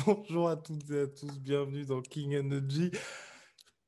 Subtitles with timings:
[0.06, 2.90] Bonjour à toutes et à tous, bienvenue dans King Energy.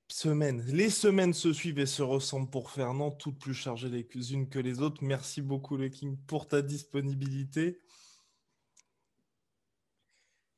[0.09, 0.62] Semaine.
[0.66, 4.59] Les semaines se suivent et se ressemblent pour Fernand, toutes plus chargées les unes que
[4.59, 5.02] les autres.
[5.02, 7.80] Merci beaucoup, le King, pour ta disponibilité.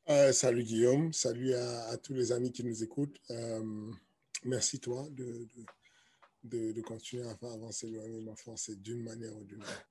[0.08, 3.20] Euh, salut Guillaume, salut à, tous les amis qui nous écoutent.
[3.30, 3.92] Euh,
[4.44, 5.46] merci toi de,
[6.42, 9.88] de, de, continuer à faire avancer le français d'une manière ou d'une autre.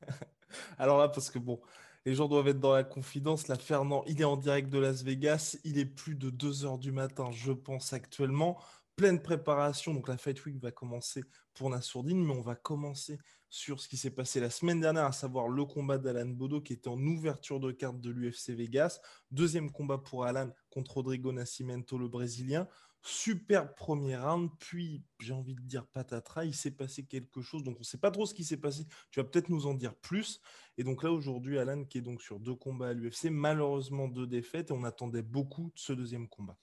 [0.78, 1.60] Alors là, parce que bon,
[2.06, 3.48] les gens doivent être dans la confidence.
[3.48, 5.56] Là, Fernand, il est en direct de Las Vegas.
[5.64, 8.58] Il est plus de 2 heures du matin, je pense, actuellement.
[8.96, 9.94] Pleine préparation.
[9.94, 13.96] Donc, la Fight Week va commencer pour Nassourdine, mais on va commencer sur ce qui
[13.96, 17.60] s'est passé la semaine dernière, à savoir le combat d'Alan Bodo qui était en ouverture
[17.60, 19.00] de carte de l'UFC Vegas.
[19.30, 22.68] Deuxième combat pour Alan contre Rodrigo Nascimento, le Brésilien.
[23.06, 27.76] Super premier round, puis j'ai envie de dire patatras, il s'est passé quelque chose, donc
[27.76, 29.94] on ne sait pas trop ce qui s'est passé, tu vas peut-être nous en dire
[29.94, 30.40] plus.
[30.78, 34.26] Et donc là aujourd'hui, Alan qui est donc sur deux combats à l'UFC, malheureusement deux
[34.26, 36.56] défaites, et on attendait beaucoup de ce deuxième combat.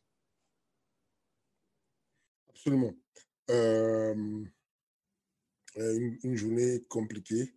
[2.49, 2.95] Absolument.
[3.51, 4.43] Euh,
[5.75, 7.53] une, journée compliquée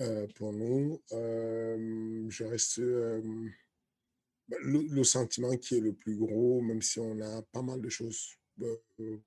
[0.00, 1.00] euh, pour nous.
[1.12, 2.80] Euh, je reste
[4.48, 7.88] bah, le, sentiment qui est le plus gros, même si on a pas mal de
[7.88, 9.18] choses euh,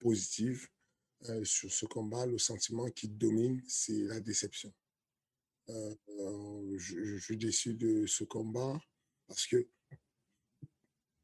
[0.00, 0.68] positives
[1.28, 4.72] euh, sur ce combat, le sentiment qui domine, c'est la déception.
[5.68, 5.94] Euh,
[6.78, 8.78] je, suis déçu de ce combat
[9.28, 9.68] parce que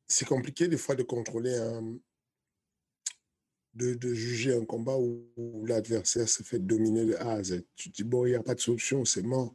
[0.07, 1.57] c'est compliqué des fois de contrôler
[3.75, 7.65] de, de, juger un combat où, l'adversaire se fait dominer de A à Z.
[7.77, 9.55] Tu te dis, bon, il n'y a pas de solution, c'est mort.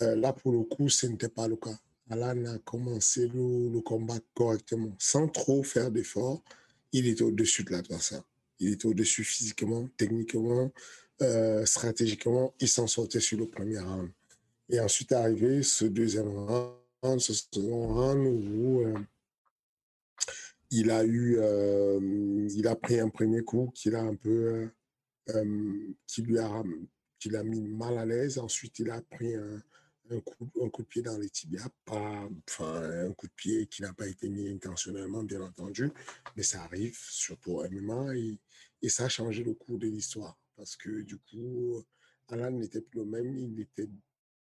[0.00, 1.78] là, pour le coup, ce n'était pas le cas.
[2.10, 6.42] Alan a commencé le, combat correctement, sans trop faire d'efforts.
[6.92, 8.22] Il était au-dessus de l'adversaire.
[8.60, 10.72] Il était au-dessus physiquement, techniquement,
[11.22, 12.54] euh, stratégiquement.
[12.60, 14.10] Il s'en sortait sur le premier round.
[14.70, 18.94] Et ensuite arrivé ce deuxième round, ce second round où euh,
[20.70, 24.68] il a eu, euh, il a pris un premier coup qui a un peu,
[26.06, 26.62] qui lui a,
[27.18, 28.38] qui l'a mis mal à l'aise.
[28.38, 29.62] Ensuite, il a pris un,
[30.10, 33.66] un coup, un coup de pied dans les tibias, pas, enfin, un coup de pied
[33.66, 35.90] qui n'a pas été mis intentionnellement, bien entendu,
[36.36, 38.38] mais ça arrive, surtout au MMA, et,
[38.82, 40.38] et ça a changé le cours de l'histoire.
[40.56, 41.82] Parce que du coup,
[42.28, 43.88] Alan n'était plus le même, il était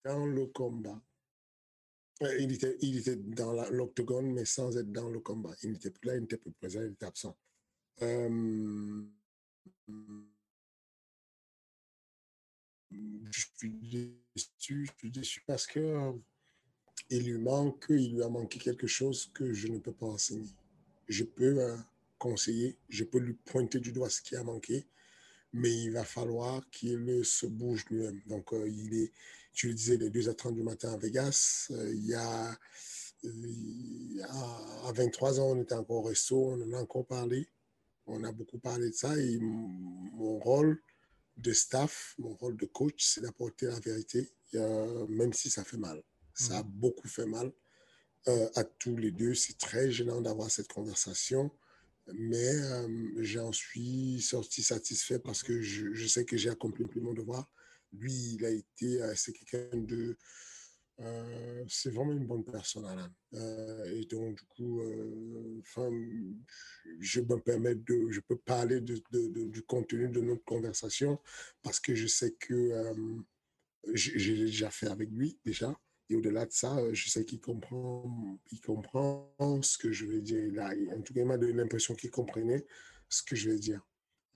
[0.04, 1.02] dans le combat.
[2.24, 5.54] Euh, il était, il était dans l'octogone, mais sans être dans le combat.
[5.64, 7.38] Il n'était plus là, il n'était plus présent, il était absent.
[8.02, 9.04] Euh,
[13.32, 16.12] je suis déçu, je suis déçu parce que euh,
[17.10, 20.50] il lui manque, il lui a manqué quelque chose que je ne peux pas enseigner.
[21.08, 21.78] Je peux euh,
[22.18, 24.88] conseiller, je peux lui pointer du doigt ce qui a manqué,
[25.54, 28.22] mais il va falloir qu'il se bouge lui-même.
[28.28, 29.12] Donc, euh, il est,
[29.54, 32.58] tu le disais, les 2h30 du matin à Vegas, il y a,
[34.84, 37.48] à 23 ans, on était encore au resto, on en a encore parlé,
[38.06, 40.82] on a beaucoup parlé de ça, et mon rôle,
[41.38, 46.02] de staff, mon rôle de coach, c'est d'apporter la vérité, même si ça fait mal.
[46.34, 46.70] Ça a mhm.
[46.70, 47.52] beaucoup fait mal
[48.28, 49.34] euh, à tous les deux.
[49.34, 51.52] C'est très gênant d'avoir cette conversation,
[52.14, 57.50] mais euh, j'en suis sorti satisfait parce que je, sais que j'ai accompli mon devoir.
[57.94, 60.18] Lui, il a été, euh, c'est quelqu'un de
[61.00, 63.12] euh, c'est vraiment une bonne personne, Alain.
[63.36, 65.62] Euh, et donc, du coup, euh,
[67.00, 69.00] je me permets de, je peux parler de,
[69.46, 71.20] du contenu de notre conversation
[71.62, 72.72] parce que je sais que
[73.94, 75.80] j'ai déjà fait avec lui déjà.
[76.10, 79.30] Et au-delà de ça, je sais qu'il comprend, il comprend
[79.62, 80.64] ce que je veux dire.
[80.64, 82.66] A, en tout cas, il m'a donné l'impression qu'il comprenait
[83.10, 83.86] ce que je veux dire.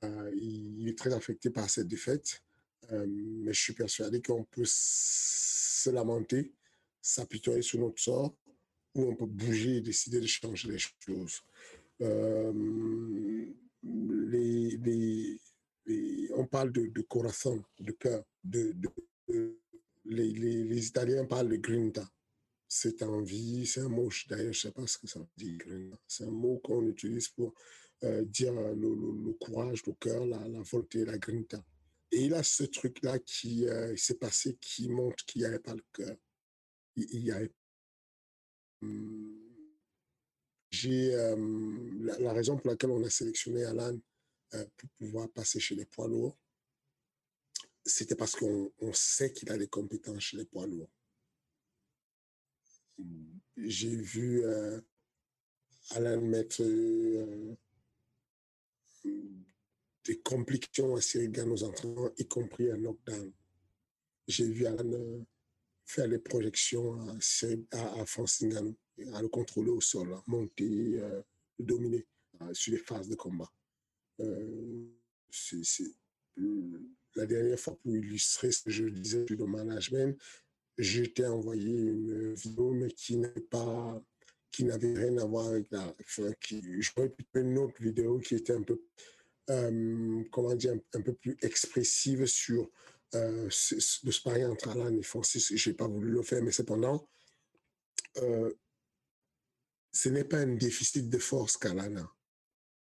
[0.03, 2.43] il, est très affecté par cette défaite,
[2.89, 6.53] mais je suis persuadé qu'on peut se lamenter,
[7.01, 8.35] s'apitoyer sur notre sort,
[8.95, 11.41] ou on peut bouger et décider de changer les choses.
[12.01, 12.51] Euh,
[16.35, 18.23] on parle de, de corazon, de cœur,
[20.05, 22.07] les, Italiens parlent de grinta.
[22.67, 25.59] C'est envie, c'est un mot, d'ailleurs, je ne sais pas ce que ça veut dire.
[26.07, 27.53] C'est un mot qu'on utilise pour
[28.03, 31.63] euh, dire le, courage, le cœur, la, la volonté, la grinta.
[32.11, 35.73] Et il a ce truc-là qui euh, s'est passé qui montre qu'il n'y avait pas
[35.73, 36.15] le cœur.
[36.95, 37.51] Il, y avait.
[38.81, 39.39] Hum,
[40.69, 43.97] j'ai euh, la, raison pour laquelle on a sélectionné Alan
[44.75, 46.37] pour pouvoir passer chez les poids lourds,
[47.85, 50.91] c'était parce qu'on sait qu'il a des compétences chez les poids lourds.
[53.55, 54.43] J'ai vu
[55.91, 56.61] Alan mettre
[60.05, 63.31] des complications à Cyril aux entraînements, y compris un knockdown.
[64.27, 65.19] J'ai vu Alan euh,
[65.85, 67.17] faire les projections à,
[67.71, 68.05] à, à
[69.13, 71.21] à le contrôler au sol, à monter, euh,
[71.59, 72.05] le dominer
[72.41, 73.51] euh, sur les phases de combat.
[75.29, 75.83] c'est
[77.15, 80.17] la dernière fois pour illustrer ce que je disais sur le management,
[80.77, 85.93] je t'ai envoyé une vidéo, mais qui n'avait rien à voir avec la.
[86.01, 88.81] Enfin, qui, j'aurais pu une autre vidéo qui était un peu
[89.51, 92.71] euh, comment dire, un, peu plus expressive sur
[93.15, 93.49] euh,
[94.03, 95.53] le sparring entre Alan et Francis.
[95.53, 97.05] Je n'ai pas voulu le faire, mais cependant,
[98.17, 98.53] euh,
[99.91, 102.15] ce n'est pas un déficit de force qu'Alan a.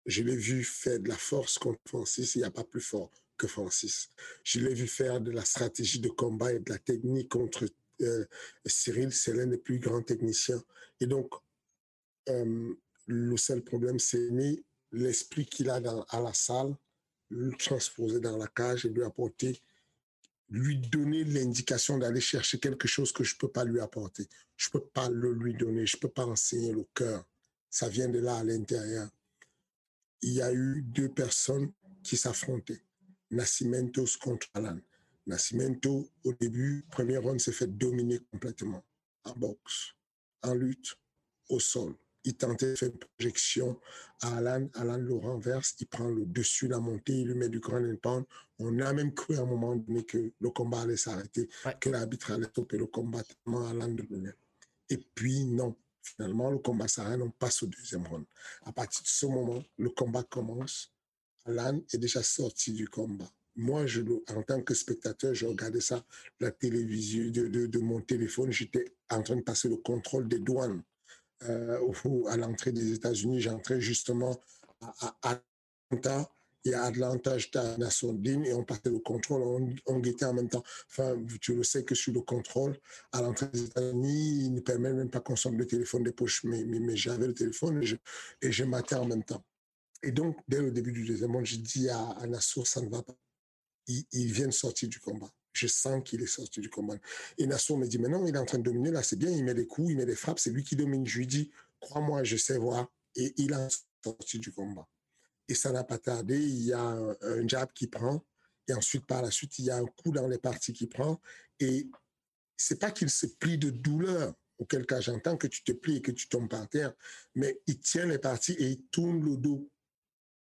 [0.06, 3.12] Je l'ai vu faire de la force contre Francis, il n'y a pas plus fort
[3.38, 4.08] que Francis.
[4.44, 7.66] Je l'ai vu faire de la stratégie de combat et de la technique contre
[8.66, 10.64] Cyril, c'est l'un des plus grands techniciens.
[11.02, 11.34] Et donc,
[12.28, 14.30] le seul problème, c'est
[14.92, 16.76] l'esprit qu'il a à la salle,
[17.30, 19.62] le transposer dans la cage et lui apporter,
[20.50, 24.28] lui donner l'indication d'aller chercher quelque chose que je ne peux pas lui apporter.
[24.56, 27.26] Je ne peux pas le lui donner, je ne peux pas enseigner le cœur.
[27.70, 29.10] Ça vient de là à l'intérieur.
[30.22, 31.72] Il y a eu deux personnes
[32.04, 32.82] qui s'affrontaient.
[33.32, 34.80] Nascimentos contre Alan.
[35.26, 38.86] Nascimento, au début, premier round s'est fait dominer complètement
[39.24, 39.96] en boxe,
[40.44, 40.96] en lutte,
[41.50, 43.80] au sol il tentait de faire une projection
[44.22, 44.68] à Alan.
[44.74, 48.26] Alan le renverse, il prend le dessus, la montée, il lui met du grand pound.
[48.60, 51.48] On a même cru à un moment donné que le combat allait s'arrêter,
[51.80, 54.06] que l'arbitre allait stopper le combat tellement Alan de
[54.90, 55.76] Et puis, non.
[56.02, 58.26] Finalement, le combat s'arrête, on passe au deuxième round.
[58.64, 60.94] À partir de ce moment, le combat commence.
[61.46, 63.30] Alan est déjà sorti du combat.
[63.56, 64.02] Moi, je,
[64.36, 66.06] en tant que spectateur, je regardais ça,
[66.40, 68.52] la télévision, de, de, de mon téléphone.
[68.52, 70.84] J'étais en train de passer le contrôle des douanes
[71.44, 74.40] euh, à l'entrée des États-Unis, j'entrais justement
[74.82, 75.40] à,
[75.92, 76.32] Atlanta.
[76.68, 80.50] Et à Atlanta, j'étais à Nassau-Din et on passait le contrôle, on, guettait en même
[80.50, 80.64] temps.
[80.90, 82.76] Enfin, tu le sais que sur le contrôle,
[83.12, 86.44] à l'entrée des États-Unis, il ne permet même pas qu'on sorte le téléphone des poches,
[86.44, 87.96] mais, mais, j'avais le téléphone et je,
[88.42, 89.44] et matais en même temps.
[90.02, 92.90] Et donc, dès le début du deuxième monde, j'ai dit à, à Nassau, ça ne
[92.90, 93.16] va pas.
[93.88, 96.96] Ils, ils viennent sortir du combat je sens qu'il est sorti du combat.
[97.38, 99.30] Et Nassau me dit, mais non, il est en train de dominer, là, c'est bien,
[99.30, 101.06] il met des coups, il met des frappes, c'est lui qui domine.
[101.06, 102.92] Je lui dis, crois-moi, je sais voir.
[103.16, 103.68] Et il a
[104.04, 104.88] sorti du combat.
[105.48, 108.26] Et ça n'a pas tardé, il y a un, jab qui prend,
[108.68, 111.22] et ensuite, par la suite, il y a un coup dans les parties qui prend,
[111.60, 111.88] et
[112.58, 116.02] c'est pas qu'il se plie de douleur, auquel cas j'entends que tu te plies et
[116.02, 116.94] que tu tombes par terre,
[117.36, 119.70] mais il tient les parties et il tourne le dos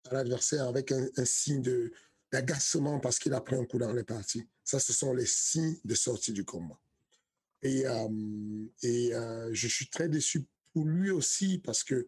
[0.09, 1.91] à l'adversaire avec un signe de,
[2.35, 4.45] d'agacement parce qu'il a pris un coup dans les parties.
[4.61, 6.77] Ça, ce sont les signes de sortie du combat.
[7.61, 8.09] Et, euh,
[8.81, 12.05] et euh, je suis très déçu pour lui aussi parce que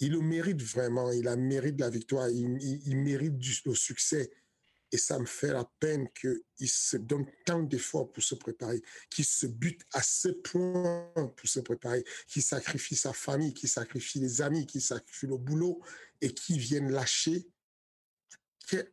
[0.00, 1.12] il le mérite vraiment.
[1.12, 2.28] Il a mérite la victoire.
[2.28, 4.30] Il, mérite du, le succès.
[4.92, 9.24] Et ça me fait la peine qu'il se donne tant d'efforts pour se préparer, qu'il
[9.24, 14.42] se bute à ce point pour se préparer, qu'il sacrifie sa famille, qu'il sacrifie les
[14.42, 15.80] amis, qu'il sacrifie le boulot
[16.20, 17.48] et qu'il vienne lâcher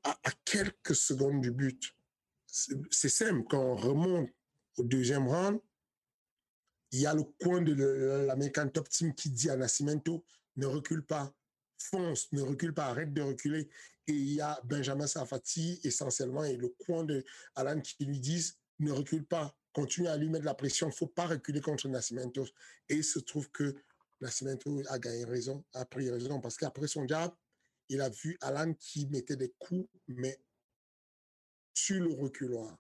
[0.04, 1.96] à, quelques secondes du but.
[2.48, 4.30] C'est simple, quand on remonte
[4.78, 5.60] au deuxième round,
[6.92, 10.24] il y a le coin de l'American Top Team qui dit à Nascimento,
[10.58, 11.34] ne recule pas,
[11.80, 13.70] fonce, ne recule pas, arrête de reculer.
[14.06, 17.24] Et il y a Benjamin Safati essentiellement et le coin de
[17.56, 20.96] Alan qui lui disent, ne recule pas, continue à lui mettre la pression, il ne
[20.96, 22.46] faut pas reculer contre Nascimento.
[22.90, 23.76] Et il se trouve que
[24.22, 27.34] Nascimento a gagné raison, a pris raison, parce qu'après son jab,
[27.90, 30.40] il a vu Alan qui mettait des coups, mais
[31.74, 32.78] sur le reculoir.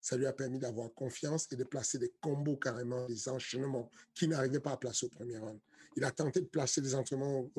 [0.00, 4.30] Ça lui a permis d'avoir confiance et de placer des combos carrément, des enchaînements qu'il
[4.30, 5.60] n'arrivait pas à placer au premier round.
[5.96, 7.50] Il a tenté de placer des entraînements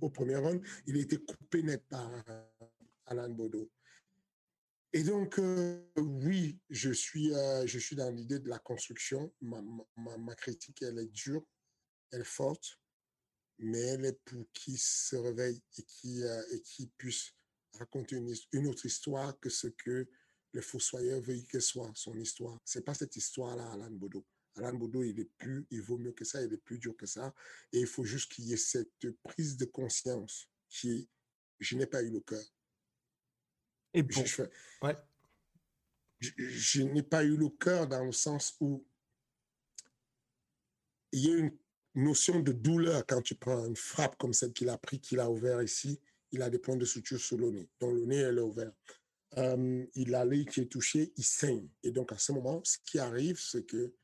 [0.00, 0.62] au, premier round.
[0.86, 2.42] Il a été coupé net par euh,
[3.06, 3.70] Alan Bodo.
[4.92, 9.32] Et donc, euh, oui, je suis, euh, je suis dans l'idée de la construction.
[9.40, 9.62] Ma,
[9.96, 11.46] ma, ma, critique, elle est dure,
[12.12, 12.78] elle est forte
[13.58, 17.32] mais elle est pour qui se réveille et qui, euh, et qui puisse
[17.78, 20.08] raconter une, une, autre histoire que ce que
[20.52, 22.58] les fossoyeurs veulent qu'elle soit son histoire.
[22.64, 24.24] C'est pas cette histoire-là, Alan Bodo.
[24.56, 27.06] Alan Bodo, il est plus, il vaut mieux que ça, il est plus dur que
[27.06, 27.34] ça.
[27.72, 31.08] Et il faut juste qu'il y ait cette prise de conscience qui est,
[31.60, 32.44] je n'ai pas eu le cœur.
[33.92, 34.24] Et bon,
[34.82, 34.96] ouais.
[36.20, 38.84] je n'ai pas eu le cœur dans le sens où
[41.12, 41.56] il y a une
[41.96, 45.30] notion de douleur quand tu prends une frappe comme celle qu'il a pris, qu'il a
[45.30, 46.00] ouvert ici.
[46.30, 48.72] Il a des points de suture sur le nez, dont le nez est ouvert.
[49.38, 51.68] Euh, il a l'œil qui est touché, il saigne.
[51.82, 53.94] Et donc, à ce moment, ce qui arrive, c'est que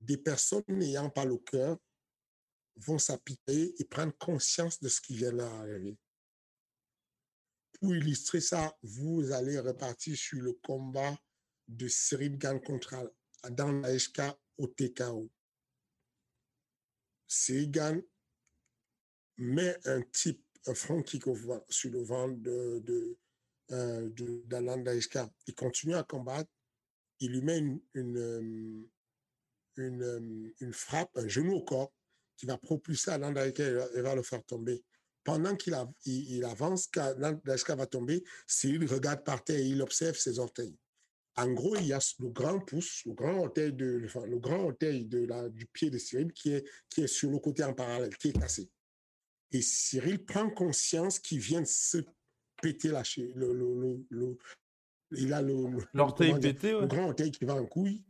[0.00, 1.78] des personnes n'ayant pas le cœur
[2.76, 5.96] vont s'apitoyer et prendre conscience de ce qui vient leur arriver.
[7.80, 11.16] Pour illustrer ça, vous allez repartir sur le combat
[11.68, 15.30] de Cyril Gann contre Adam Laeshka au TKO.
[17.26, 18.04] Cyril
[19.38, 21.24] met un type, un front kick
[21.68, 23.18] sur le ventre de, de,
[23.72, 24.10] euh,
[25.46, 26.50] Il continue à combattre.
[27.20, 28.88] Il lui met une, une,
[29.76, 31.92] une, une frappe, un genou au corps
[32.36, 34.84] qui va propulser Alan et va le faire tomber.
[35.22, 40.38] Pendant qu'il il, avance, qu'Alan va tomber, Cyril regarde par terre et il observe ses
[40.38, 40.76] orteils.
[41.36, 45.04] En gros, il y a le grand pouce, le grand orteil, de, le grand orteil
[45.04, 48.16] de la, du pied de Cyril qui est, qui est sur le côté en parallèle,
[48.16, 48.70] qui est cassé.
[49.50, 51.98] Et Cyril prend conscience qu'il vient de se
[52.62, 54.38] péter la le, le, le,
[55.10, 58.04] il a le, l'orteil pété, le grand orteil qui va en couille.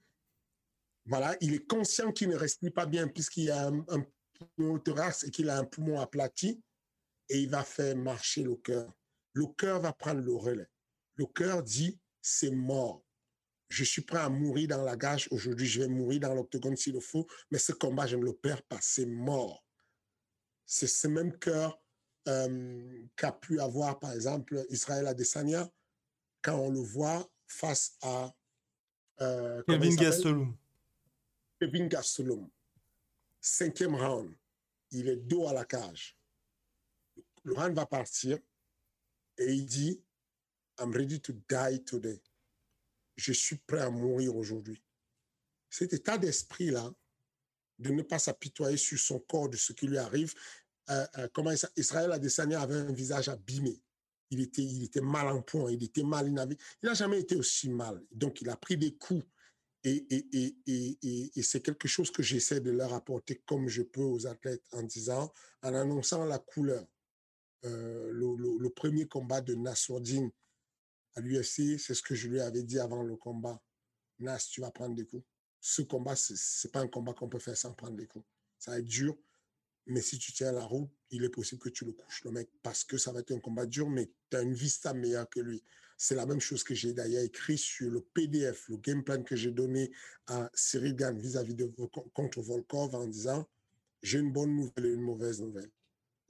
[1.07, 4.05] Voilà, il est conscient qu'il ne respire pas bien puisqu'il a un, un
[4.57, 6.63] poumon thorax et qu'il a un poumon aplati
[7.29, 8.91] et il va faire marcher le cœur.
[9.33, 10.69] Le cœur va prendre le relais.
[11.17, 13.04] Le cœur dit c'est mort
[13.75, 15.27] je suis prêt à mourir dans la gage.
[15.33, 18.33] Aujourd'hui, je vais mourir dans l'octogone s'il le faut, mais ce combat, je ne le
[18.33, 18.79] perds pas.
[18.81, 19.65] C'est mort.
[20.65, 21.83] C'est ce même cœur
[22.29, 25.69] euh, qu'a pu avoir, par exemple, Israël Adesanya
[26.41, 28.33] quand on le voit face à
[29.21, 30.57] euh, Kevin Gastelum.
[31.61, 32.49] Kevin Gastelum.
[33.41, 34.33] Cinquième round.
[34.93, 36.17] Il est dos à la cage.
[37.43, 38.39] Le round va partir
[39.37, 40.01] et il dit
[40.79, 42.23] I'm ready to die today
[43.17, 44.83] je suis prêt à mourir aujourd'hui.
[45.71, 46.93] Cet état d'esprit-là,
[47.79, 50.33] de ne pas s'apitoyer sur son corps, de ce qui lui arrive,
[50.91, 53.81] euh, euh, comment Israël Adesanya avait un visage abîmé.
[54.31, 56.35] Il était, il était mal en point, il était mal, il
[56.83, 58.03] n'a jamais été aussi mal.
[58.11, 59.25] Donc, il a pris des coups.
[59.87, 64.01] Et, et, et, et c'est quelque chose que j'essaie de leur apporter comme je peux
[64.01, 65.31] aux athlètes en disant,
[65.63, 66.87] en annonçant la couleur.
[67.65, 70.31] Euh, le, le, premier combat de Nassourdine
[71.17, 73.63] à l'UFC, c'est ce que je lui avais dit avant le combat.
[74.19, 75.25] Nas, tu vas prendre des coups.
[75.61, 78.27] Ce combat, ce n'est pas un combat qu'on peut faire sans prendre des coups.
[78.59, 79.17] Ça va être dur,
[79.87, 82.49] mais si tu tiens la route, il est possible que tu le couches, le mec,
[82.63, 85.41] parce que ça va être un combat dur, mais tu as une vista meilleure que
[85.41, 85.63] lui.
[85.97, 89.37] C'est la même chose que j'ai d'ailleurs écrit sur le PDF, le game plan que
[89.37, 89.93] j'ai donné
[90.27, 91.67] à Cyril vis-à-vis de
[92.13, 93.49] contre Volkov en disant
[94.03, 95.71] j'ai une bonne nouvelle et une mauvaise nouvelle.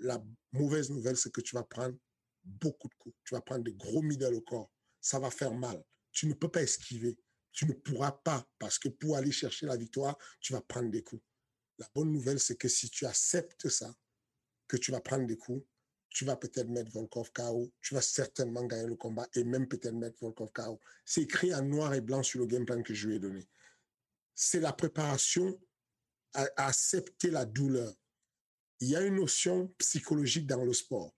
[0.01, 0.23] La
[0.53, 1.97] mauvaise nouvelle, c'est que tu vas prendre
[2.45, 3.17] beaucoup de coups.
[3.25, 4.71] Tu vas prendre des gros middle au corps
[5.05, 5.85] ça va faire mal.
[6.13, 7.19] Tu ne peux pas esquiver.
[7.53, 11.03] Tu ne pourras pas parce que pour aller chercher la victoire, tu vas prendre des
[11.03, 11.23] coups.
[11.79, 13.95] La bonne nouvelle, c'est que si tu acceptes ça,
[14.67, 15.63] que tu vas prendre des coups,
[16.09, 19.95] tu vas peut-être mettre Volkov KO, tu vas certainement gagner le combat et même peut-être
[19.95, 20.81] mettre Volkov KO.
[21.05, 23.47] C'est écrit en noir et blanc sur le game plan que je lui ai donné.
[24.35, 25.61] C'est la préparation
[26.33, 27.93] à, à accepter la douleur.
[28.81, 31.15] Il y a une notion psychologique dans le sport.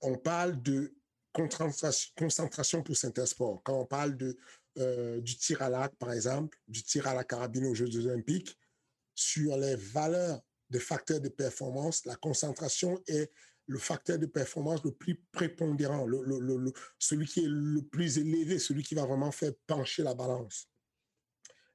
[0.00, 0.95] On parle de
[1.36, 3.62] concentration pour certains sports.
[3.64, 4.36] Quand on parle de,
[4.78, 8.58] euh, du tir à l'arc, par exemple, du tir à la carabine aux Jeux olympiques,
[9.14, 13.30] sur les valeurs des facteurs de performance, la concentration est
[13.66, 16.06] le facteur de performance le plus prépondérant,
[16.98, 20.68] celui qui est le plus élevé, celui qui va vraiment faire pencher la balance.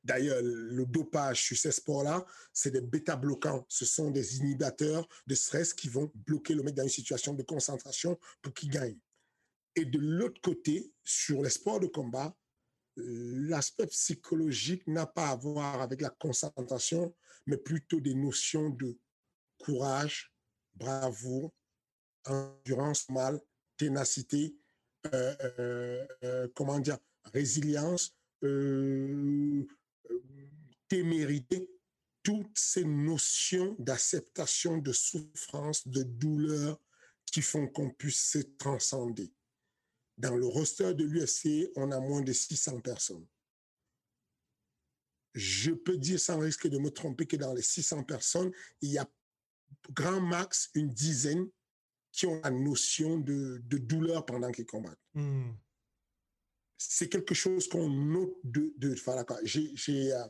[0.03, 3.65] D'ailleurs, le dopage sur ces sports-là, c'est des bêta-bloquants.
[3.67, 7.43] Ce sont des inhibiteurs de stress qui vont bloquer le mec dans une situation de
[7.43, 8.97] concentration pour qu'il gagne.
[9.75, 12.35] Et de l'autre côté, sur les sports de combat,
[12.97, 18.97] l'aspect psychologique n'a pas à voir avec la concentration, mais plutôt des notions de
[19.57, 20.33] courage,
[20.75, 21.53] bravoure,
[22.25, 23.39] endurance mal,
[23.77, 24.55] ténacité,
[25.13, 26.97] euh, euh, euh, comment dire,
[27.33, 28.15] résilience,
[30.87, 31.69] témérité,
[32.23, 36.79] toutes ces notions d'acceptation, de souffrance, de douleur
[37.25, 39.31] qui font qu'on puisse se transcender.
[40.21, 43.25] Dans le roster de l'UFC, on a moins de 600 personnes.
[45.33, 48.51] Je peux dire sans risque de me tromper que dans les 600 personnes,
[48.81, 49.09] il y a
[49.89, 51.49] grand max une dizaine
[52.11, 54.99] qui ont la notion de, douleur pendant qu'ils combattent.
[55.15, 55.53] Hmm.
[56.77, 58.95] c'est quelque chose qu'on note de, de
[59.43, 60.27] J'ai, euh,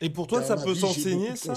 [0.00, 1.54] Et pour toi, ça peut s'enseigner, ça?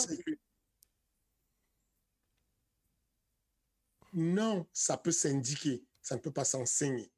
[4.15, 7.11] Non, ça peut s'indiquer, ça ne peut pas s'enseigner.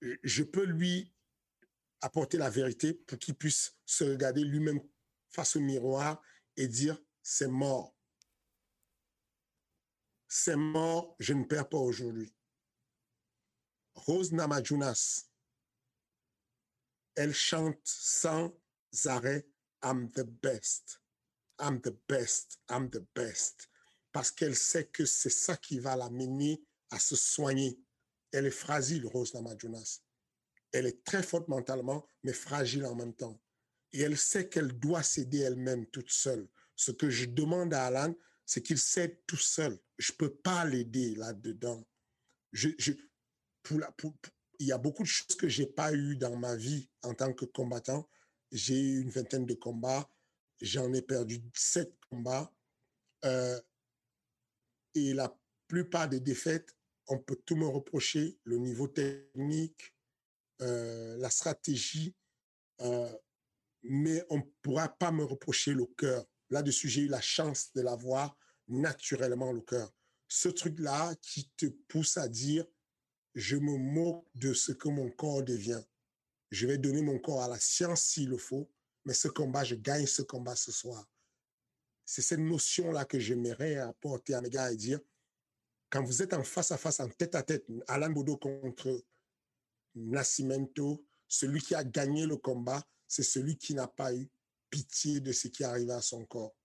[0.00, 1.14] Je peux lui
[2.00, 4.80] apporter la vérité pour qu'il puisse se regarder lui-même
[5.30, 6.20] face au miroir
[6.56, 7.96] et dire, c'est mort.
[10.26, 12.34] C'est mort, je ne perds pas aujourd'hui.
[13.94, 15.30] Rose Namajunas,
[17.14, 18.52] elle chante sans
[19.04, 19.48] arrêt
[19.84, 21.00] I'm the best,
[21.60, 23.68] I'm the best, I'm the best,
[24.18, 26.60] parce qu'elle sait que c'est ça qui va l'amener
[26.90, 27.78] à se soigner.
[28.32, 30.00] Elle est fragile, Rose Namajunas.
[30.72, 33.40] Elle est très forte mentalement, mais fragile en même temps.
[33.92, 36.48] Et elle sait qu'elle doit s'aider elle-même toute seule.
[36.74, 38.12] Ce que je demande à Alan,
[38.44, 39.78] c'est qu'il s'aide tout seul.
[39.98, 41.86] Je ne peux pas l'aider là-dedans.
[42.54, 42.96] Il
[44.58, 47.32] y a beaucoup de choses que je n'ai pas eues dans ma vie en tant
[47.32, 48.10] que combattant.
[48.50, 50.10] J'ai eu une vingtaine de combats.
[50.60, 52.52] J'en ai perdu sept combats.
[53.24, 53.60] Euh,
[54.94, 55.34] et la
[55.66, 56.74] plupart des défaites,
[57.08, 59.94] on peut tout me reprocher, le niveau technique,
[60.60, 62.14] euh, la stratégie,
[62.80, 63.12] euh,
[63.82, 66.24] mais on ne pourra pas me reprocher le cœur.
[66.50, 69.92] Là-dessus, j'ai eu la chance de l'avoir naturellement, le cœur.
[70.28, 72.66] Ce truc-là qui te pousse à dire,
[73.34, 75.82] je me moque de ce que mon corps devient.
[76.50, 78.70] Je vais donner mon corps à la science s'il le faut,
[79.04, 81.08] mais ce combat, je gagne ce combat ce soir.
[82.10, 84.98] C'est cette notion-là que j'aimerais apporter à mes gars et dire,
[85.90, 89.04] quand vous êtes en face à face, en tête à tête, Alain Boudot contre
[89.94, 94.26] Nascimento, celui qui a gagné le combat, c'est celui qui n'a pas eu
[94.70, 96.56] pitié de ce qui arrive à son corps.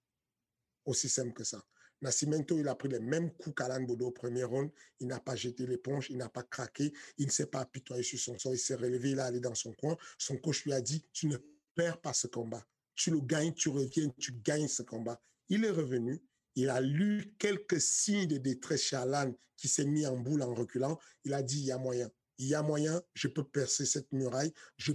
[0.86, 1.62] Aussi simple que ça.
[2.02, 4.72] Nascimento, il a pris les mêmes coups qu'Alan Bodo au premier round.
[5.02, 8.18] Il n'a pas jeté l'éponge, il n'a pas craqué, il ne s'est pas apitoyé sur
[8.18, 8.54] son sort.
[8.54, 9.98] Il s'est relevé, il est allé dans son coin.
[10.18, 11.36] Son coach lui a dit Tu ne
[11.76, 12.66] perds pas ce combat.
[12.96, 15.22] Tu le gagnes, tu reviens, tu gagnes ce combat.
[15.54, 16.20] Il est revenu.
[16.56, 20.52] Il a lu quelques signes de détresse chez Alan qui s'est mis en boule en
[20.52, 20.98] reculant.
[21.26, 22.10] Il a dit Il y a moyen.
[22.40, 24.94] Il y a moyen, je peux percer cette muraille, je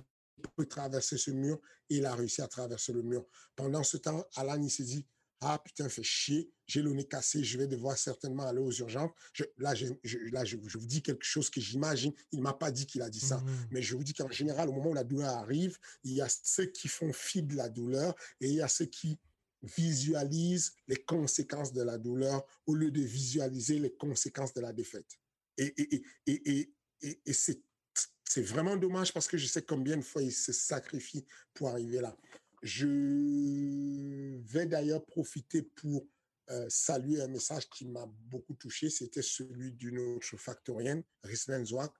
[0.56, 1.60] peux traverser ce mur.
[1.88, 3.24] Et il a réussi à traverser le mur.
[3.54, 5.06] Pendant ce temps, Alan, il s'est dit
[5.40, 9.12] ah putain, fait chier, j'ai le nez cassé, je vais devoir certainement aller aux urgences.
[9.58, 9.86] là, je,
[10.32, 12.12] là je, vous dis quelque chose que j'imagine.
[12.32, 13.38] Il ne m'a pas dit qu'il a dit ça.
[13.38, 13.68] Mmh.
[13.70, 16.26] Mais je vous dis qu'en général, au moment où la douleur arrive, il y a
[16.28, 19.20] ceux qui font fi de la douleur et il y a ceux qui
[19.62, 25.18] visualisent les conséquences de la douleur au lieu de visualiser les conséquences de la défaite.
[25.56, 27.60] Et, et, et, et, et c'est
[28.28, 32.00] c'est vraiment dommage parce que je sais combien de fois il se sacrifie pour arriver
[32.00, 32.14] là.
[32.62, 36.06] Je vais d'ailleurs profiter pour
[36.50, 38.90] euh, saluer un message qui m'a beaucoup touché.
[38.90, 41.92] C'était celui d'une autre factorienne, Rislen Zouak,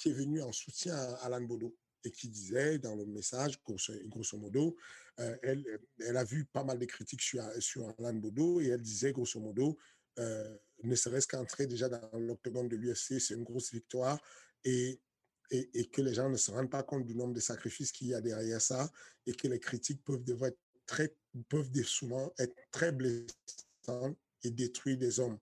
[0.00, 4.38] qui est venue en soutien à Alan Bodo et qui disait dans le message, grosso,
[4.38, 4.76] modo,
[5.20, 5.64] euh, elle,
[6.00, 9.38] elle, a vu pas mal de critiques sur, sur Alan Bodo et elle disait, grosso
[9.38, 9.78] modo,
[10.18, 14.20] euh, ne serait-ce qu'entrer déjà dans l'octogone de l'UFC, c'est une grosse victoire.
[14.64, 15.00] Et
[15.52, 18.14] et, que les gens ne se rendent pas compte du nombre de sacrifices qu'il y
[18.14, 18.90] a derrière ça
[19.26, 20.24] et que les critiques peuvent,
[20.86, 21.14] très,
[21.48, 25.38] peuvent souvent être très blessantes et détruire des hommes.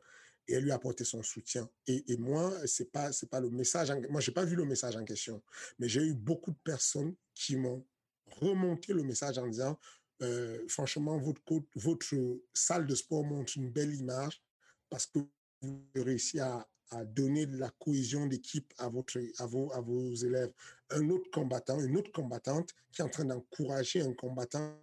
[0.48, 1.68] Et elle lui a son soutien.
[1.87, 3.90] Et, moi, c'est pas, pas le message.
[3.90, 5.42] En, moi, j'ai pas vu le message en question,
[5.79, 7.87] mais j'ai eu beaucoup de personnes qui m'ont
[8.26, 9.79] remonté le message en disant,
[10.22, 11.40] euh, franchement, votre,
[11.76, 12.14] votre
[12.53, 14.42] salle de sport montre une belle image
[14.88, 15.20] parce que
[15.62, 20.53] vous réussissez à, à donner de la cohésion d'équipe à, à, vos, à vos élèves.
[20.90, 24.76] Un autre combattant, une autre combattante qui est en train d'encourager un combattant,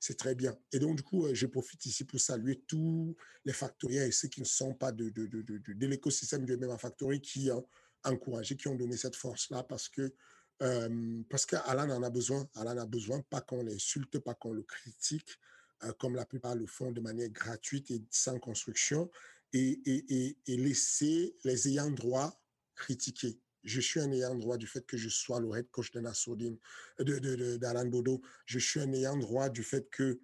[0.00, 0.56] c'est très bien.
[0.72, 4.28] Et donc, du coup, euh, je profite ici pour saluer tous les factoriels et ceux
[4.28, 7.66] qui ne sont pas de, de, de, de, de l'écosystème du MMA Factory qui ont
[8.04, 10.14] encouragé, qui ont donné cette force-là parce que
[10.62, 12.48] euh, en a besoin.
[12.56, 15.38] Alan a besoin, pas qu'on l'insulte, pas qu'on le critique,
[15.84, 19.10] euh, comme la plupart le font de manière gratuite et sans construction
[19.52, 22.38] et, et, et, laisser les ayants droit
[22.74, 23.40] critiquer.
[23.64, 26.58] Je suis un ayant droit du fait que je sois le head coach de Nassoudine,
[26.98, 28.20] de, de, d'Alan Bodo.
[28.46, 30.20] Je suis un ayant droit du fait que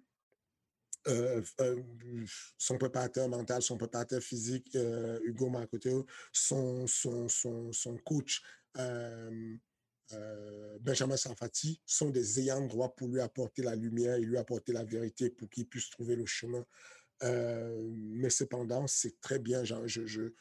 [1.07, 1.81] euh, euh,
[2.57, 8.41] son préparateur mental, son préparateur physique, euh, Hugo Makoto, son, son, son, son coach,
[10.81, 14.83] Benjamin Safati, sont des ayants droit pour lui apporter la lumière et lui apporter la
[14.83, 16.65] vérité pour qu'il puisse trouver le chemin
[17.23, 19.63] euh, mais cependant, c'est très bien.
[19.63, 20.31] Je,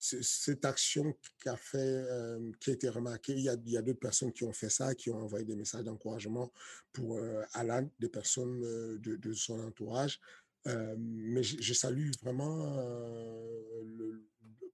[0.00, 4.00] cette action qui a fait, euh, qui a été remarquée, il y a, il d'autres
[4.00, 6.52] personnes qui ont fait ça, qui ont envoyé des messages d'encouragement
[6.92, 10.20] pour euh, Alan, des personnes de, de, son entourage.
[10.66, 12.76] Euh, mais je, salue vraiment,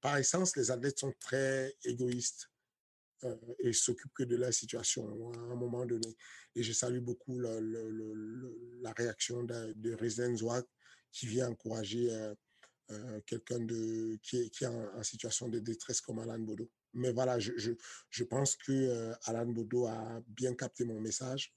[0.00, 2.50] par essence, les athlètes sont très égoïstes
[3.24, 6.16] euh, et s'occupent que de leur situation à un moment donné.
[6.56, 9.96] Et je salue beaucoup la, la réaction de, de
[11.12, 12.10] qui vient encourager
[12.92, 16.70] euh, quelqu'un de, qui est, qui est en, situation de détresse comme Alan Bodo.
[16.94, 17.72] Mais voilà, je, je,
[18.10, 21.54] je pense que Alan Bodo a bien capté mon message.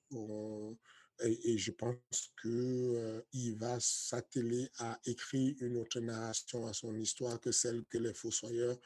[1.24, 1.98] Et, je pense
[2.42, 7.98] qu'il il va s'atteler à écrire une autre narration à son histoire que celle que
[7.98, 8.78] les fossoyeurs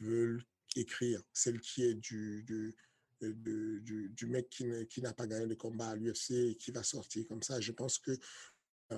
[0.00, 0.42] veulent
[0.76, 2.74] écrire, celle qui est du, du,
[3.20, 7.26] du, du mec qui n'a pas gagné de combat à l'UFC et qui va sortir
[7.26, 7.60] comme ça.
[7.60, 8.12] Je pense que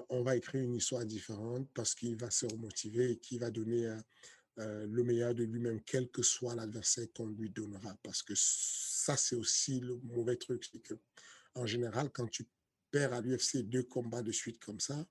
[0.08, 3.90] on va écrire une histoire différente parce qu'il va se remotiver et qu'il va donner
[4.56, 7.96] le meilleur de lui-même, quel que soit l'adversaire qu'on lui donnera.
[8.02, 10.94] Parce que ça, c'est aussi le mauvais truc, c'est que
[11.54, 12.46] en général, quand tu
[12.90, 15.06] perds à l'UFC deux combats de suite comme ça,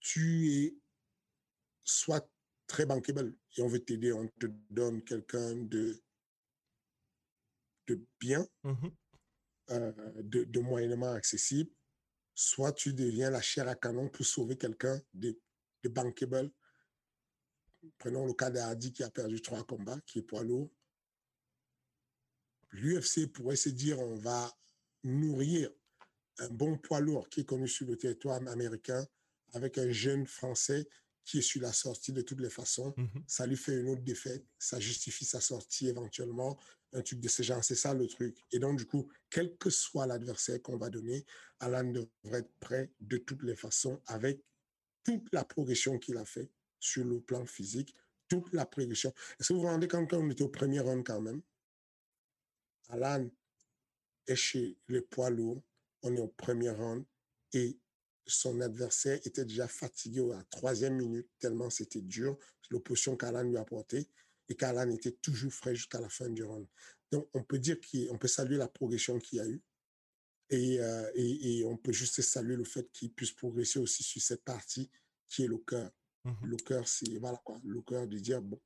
[0.00, 0.76] tu es
[1.84, 2.30] soit
[2.66, 6.00] très bankable et on veut t'aider, on te donne quelqu'un de,
[7.86, 8.88] de bien, mmh
[9.70, 9.92] euh,
[10.22, 11.70] de, moyennement accessible,
[12.38, 15.36] soit tu deviens la chair à canon pour sauver quelqu'un de,
[15.82, 16.52] de bankable.
[17.98, 20.70] Prenons le cas d'Hardy qui a perdu trois combats, qui est poids lourd.
[22.70, 24.56] L'UFC pourrait se dire on va
[25.02, 25.68] nourrir
[26.38, 29.04] un bon poids lourd qui est connu sur le territoire américain
[29.54, 30.88] avec un jeune Français
[31.28, 32.94] qui est sur la sortie de toutes les façons.
[32.96, 36.58] Mmh ça lui fait une autre défaite, ça justifie sa sortie éventuellement,
[36.94, 37.62] un truc de ce genre.
[37.62, 38.38] C'est ça le truc.
[38.50, 41.26] Et donc, du coup, quel que soit l'adversaire qu'on va donner,
[41.60, 44.42] Alan devrait être prêt de toutes les façons avec
[45.04, 47.94] toute la progression qu'il a fait sur le plan physique,
[48.28, 49.12] toute la progression.
[49.38, 51.42] Est-ce que vous vous rendez compte qu'on était au premier round quand même?
[52.88, 53.28] Alan
[54.26, 55.62] est chez les poids lourds,
[56.02, 57.04] on est au premier round
[57.52, 57.78] et
[58.28, 62.38] son adversaire était déjà fatigué à la troisième minute, tellement c'était dur,
[62.70, 64.08] l'opposition qu'Alan lui a apportée,
[64.48, 66.66] et qu'Alan était toujours frais jusqu'à la fin du round.
[67.10, 69.62] Donc, on peut dire qu'on peut saluer la progression qu'il y a eu,
[70.52, 74.44] euh, et, et, on peut juste saluer le fait qu'il puisse progresser aussi sur cette
[74.44, 74.90] partie
[75.26, 75.90] qui est le cœur.
[76.24, 78.60] Mmh le cœur, c'est voilà quoi, le cœur de dire, bon,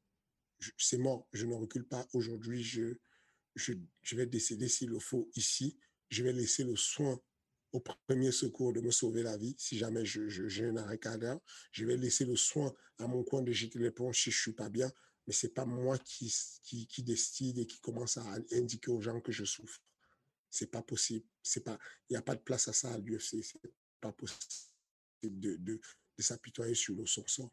[0.79, 2.95] c'est mort, je ne recule pas aujourd'hui, je,
[3.57, 5.77] je, je vais décéder s'il le faut ici,
[6.09, 7.21] je vais laisser le soin
[7.73, 11.43] au premier secours de me sauver la vie si jamais j'ai je, un arrêt cardiaque.
[11.71, 14.69] Je vais laisser le soin à mon coin de jeter l'éponge si je suis pas
[14.69, 14.91] bien,
[15.27, 19.21] mais c'est pas moi qui, qui, qui, décide et qui commence à indiquer aux gens
[19.21, 19.81] que je souffre.
[20.51, 21.27] C'est pas possible.
[21.43, 23.43] C'est pas, il n'y a pas de place à ça à l'UFC.
[23.43, 23.61] C'est
[24.01, 24.43] pas possible
[25.23, 25.81] de, de,
[26.19, 27.53] de s'apitoyer sur le sort.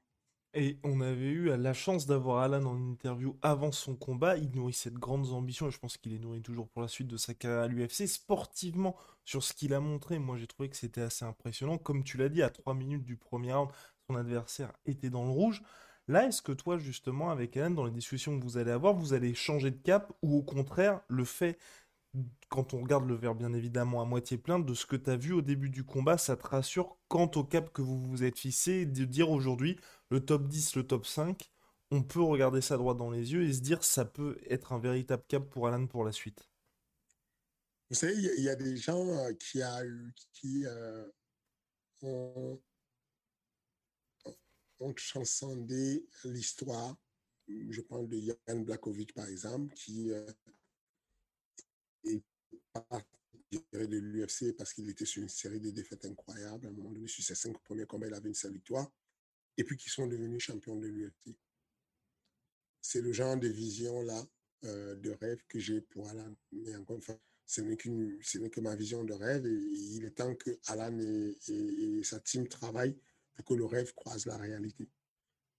[0.56, 4.36] Et on avait eu la chance d'avoir Alan en interview avant son combat.
[4.36, 7.08] Il nourrit cette grande ambition et je pense qu'il est nourri toujours pour la suite
[7.08, 8.08] de sa carrière à l'UFC.
[8.08, 11.78] Sportivement, sur ce qu'il a montré, moi j'ai trouvé que c'était assez impressionnant.
[11.78, 13.70] Comme tu l'as dit, à 3 minutes du premier round,
[14.08, 15.62] son adversaire était dans le rouge.
[16.08, 19.14] Là, est-ce que toi, justement, avec Alan, dans les discussions que vous allez avoir, vous
[19.14, 21.60] allez changer de cap ou au contraire, le fait
[22.50, 25.16] quand on regarde le verre bien évidemment à moitié plein, de ce que tu as
[25.16, 28.40] vu au début du combat, ça te rassure quant au cap que vous vous êtes
[28.40, 29.78] fixé, de dire aujourd'hui,
[30.10, 31.52] le top 10, le top 5,
[31.92, 34.80] on peut regarder ça droit dans les yeux et se dire ça peut être un
[34.80, 36.50] véritable cap pour Alan pour la suite.
[37.90, 41.08] Vous savez, il y, a des gens euh, qui, euh,
[42.04, 42.62] ont,
[44.96, 46.96] transcendé l'histoire.
[47.48, 50.32] Je parle de Yann Blakovic, par exemple, qui euh,
[52.72, 53.02] pas
[53.74, 56.68] de l'UFC parce qu'il était sur une série de défaites incroyables.
[56.68, 58.92] À un moment donné, sur ses cinq premiers combats, il avait une seule victoire.
[59.60, 61.36] Et puis qui sont devenus champions de l'UFC.
[62.82, 64.26] C'est le genre de vision-là,
[64.64, 66.34] euh, de rêve que j'ai pour Alan.
[66.54, 69.46] Mais encore une fois, ce n'est, que ma vision de rêve.
[69.46, 72.98] Et, il est temps que Alan et, sa team travaillent
[73.36, 74.90] pour que le rêve croise la réalité.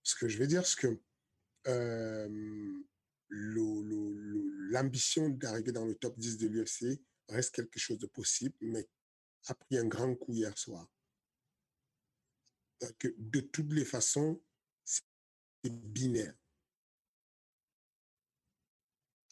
[0.01, 0.99] Ce que je veux dire, c'est que
[1.67, 2.73] euh,
[3.29, 8.89] l'ambition d'arriver dans le top 10 de l'UFC reste quelque chose de possible, mais
[9.45, 10.89] a pris un grand coup hier soir.
[12.97, 14.41] Que de toutes les façons,
[14.83, 15.03] c'est
[15.69, 16.35] binaire.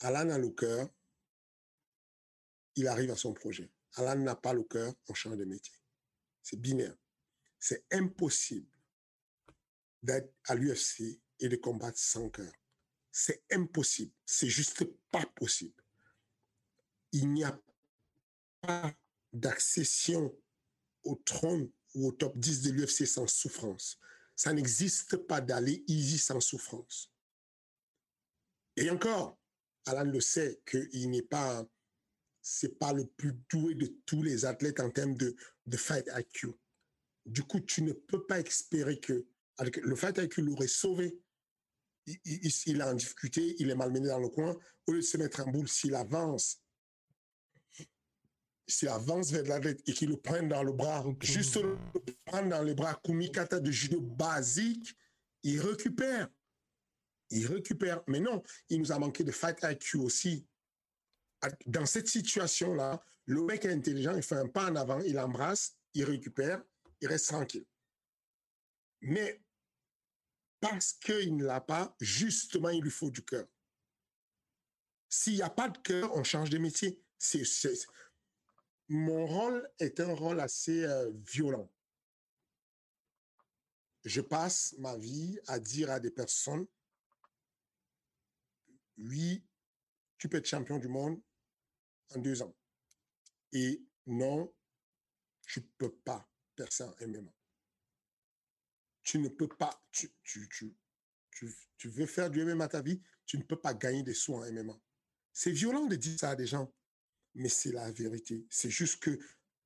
[0.01, 0.87] Alan a le cœur,
[2.75, 3.71] il arrive à son projet.
[3.95, 5.75] Alan n'a pas le cœur, on change de métier.
[6.41, 6.95] C'est binaire.
[7.59, 8.69] C'est impossible
[10.01, 12.51] d'être à l'UFC et de combattre sans cœur.
[13.11, 14.13] C'est impossible.
[14.25, 15.83] C'est juste pas possible.
[17.11, 17.59] Il n'y a
[18.61, 18.95] pas
[19.33, 20.33] d'accession
[21.03, 23.99] au trône au top 10 de l'UFC sans souffrance.
[24.35, 27.11] Ça n'existe pas d'aller easy sans souffrance.
[28.75, 29.37] Et encore,
[29.85, 31.67] Alan le sait qu'il n'est pas,
[32.41, 35.35] c'est pas le plus doué de tous les athlètes en termes de,
[35.75, 36.53] fight IQ.
[37.25, 39.27] Du coup, tu ne peux pas espérer que
[39.59, 41.19] le fait qu'il l'aurait sauvé,
[42.07, 42.17] il,
[42.65, 45.41] il, est en difficulté, il est malmené dans le coin, au lieu de se mettre
[45.41, 46.61] en boule, s'il avance,
[48.87, 51.77] avance vers la tête et qu'il le prenne dans le bras, juste le
[52.25, 54.95] prendre dans les bras, Kumikata de judo basique,
[55.43, 56.29] il récupère.
[57.29, 58.01] Il récupère.
[58.07, 60.47] Mais non, il nous a manqué de fight IQ aussi.
[61.65, 65.77] Dans cette situation-là, le mec est intelligent, il fait un pas en avant, il embrasse,
[65.93, 66.61] il récupère,
[66.99, 67.65] il reste tranquille.
[69.01, 69.41] Mais
[70.59, 73.45] parce qu'il ne l'a pas, justement, il lui faut du cœur.
[75.07, 77.01] S'il n'y a pas de cœur, on change de métier.
[77.17, 77.43] C'est,
[78.89, 81.71] mon rôle est un rôle assez euh, violent.
[84.03, 86.65] Je passe ma vie à dire à des personnes,
[88.97, 89.45] oui,
[90.17, 91.21] tu peux être champion du monde
[92.15, 92.55] en deux ans.
[93.51, 94.53] Et non,
[95.45, 97.31] tu ne peux pas percer en MMA.
[99.03, 100.75] Tu ne peux pas, tu, tu, tu,
[101.77, 104.51] tu, veux faire du MMA ta vie, tu ne peux pas gagner des sous en
[104.51, 104.79] MMA.
[105.31, 106.73] C'est violent de dire ça à des gens,
[107.35, 108.45] mais c'est la vérité.
[108.49, 109.19] C'est juste que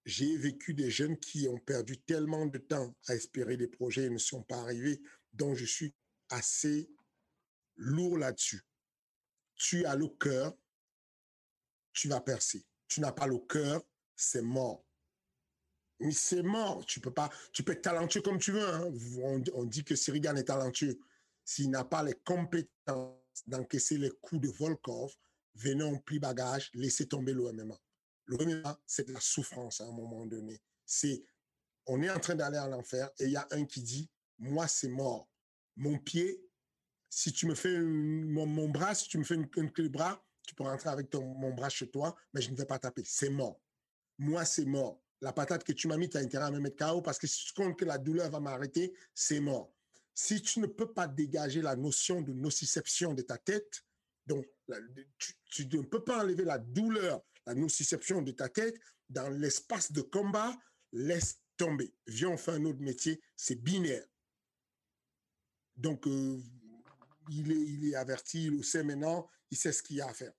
[0.06, 4.10] j'ai vécu des jeunes qui ont perdu tellement de temps à espérer des projets et
[4.10, 5.02] ne sont pas arrivés,
[5.34, 5.94] donc je suis
[6.30, 6.90] assez
[7.78, 8.62] lourd là-dessus.
[9.56, 10.54] Tu as le cœur,
[11.94, 12.66] tu vas percer.
[12.88, 13.82] Tu n'as pas le cœur,
[14.16, 14.86] c'est mort.
[16.00, 16.86] Mais c'est mort.
[16.86, 17.30] Tu peux pas.
[17.54, 18.68] Tu peux être talentueux comme tu veux.
[18.68, 18.92] Hein.
[19.54, 21.00] On, dit que Sirigan est talentueux.
[21.46, 25.14] S'il n'a pas les compétences d'encaisser les coups de Volkov,
[25.82, 27.80] en pli bagage, laissez tomber le MMA.
[28.26, 30.62] Le MMA, c'est de la souffrance à un moment donné.
[30.86, 31.24] C'est,
[31.86, 34.68] on est en train d'aller en enfer et il y a un qui dit, moi,
[34.68, 35.30] c'est mort.
[35.76, 36.42] Mon pied,
[37.10, 40.56] si tu me fais mon, bras, si tu me fais une, clé de bras, tu
[40.56, 43.04] peux rentrer avec ton, mon bras chez toi, mais je ne vais pas taper.
[43.06, 43.62] C'est mort.
[44.18, 45.02] Moi, c'est mort.
[45.22, 47.28] La patate que tu m'as mis, tu as intérêt à me mettre KO parce que
[47.28, 49.74] si tu comptes que la douleur va m'arrêter, c'est mort.
[50.14, 53.84] Si tu ne peux pas dégager la notion de nociception de ta tête,
[54.26, 54.46] donc,
[55.50, 60.02] tu, ne peux pas enlever la douleur, la nociception de ta tête dans l'espace de
[60.02, 60.56] combat,
[60.92, 61.94] laisse tomber.
[62.08, 64.06] Viens, on fait un autre métier, c'est binaire.
[65.76, 66.40] Donc, euh,
[67.30, 70.34] il, est, averti, il le sait maintenant, il sait ce qu'il y a à faire.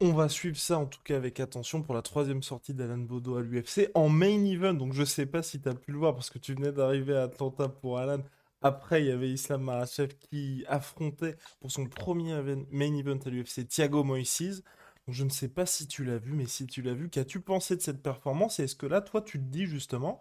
[0.00, 3.36] On va suivre ça en tout cas avec attention pour la troisième sortie d'Alan Bodo
[3.36, 4.74] à l'UFC en main event.
[4.74, 7.16] Donc je sais pas si tu as pu le voir parce que tu venais d'arriver
[7.16, 8.22] à Atlanta pour Alan.
[8.62, 12.40] Après, il y avait Islam Makhachev qui affrontait pour son premier
[12.70, 14.62] main event à l'UFC Thiago Moises.
[15.08, 17.76] Je ne sais pas si tu l'as vu, mais si tu l'as vu, qu'as-tu pensé
[17.76, 18.58] de cette performance?
[18.58, 20.18] Et est-ce que là, toi, tu te dis justement,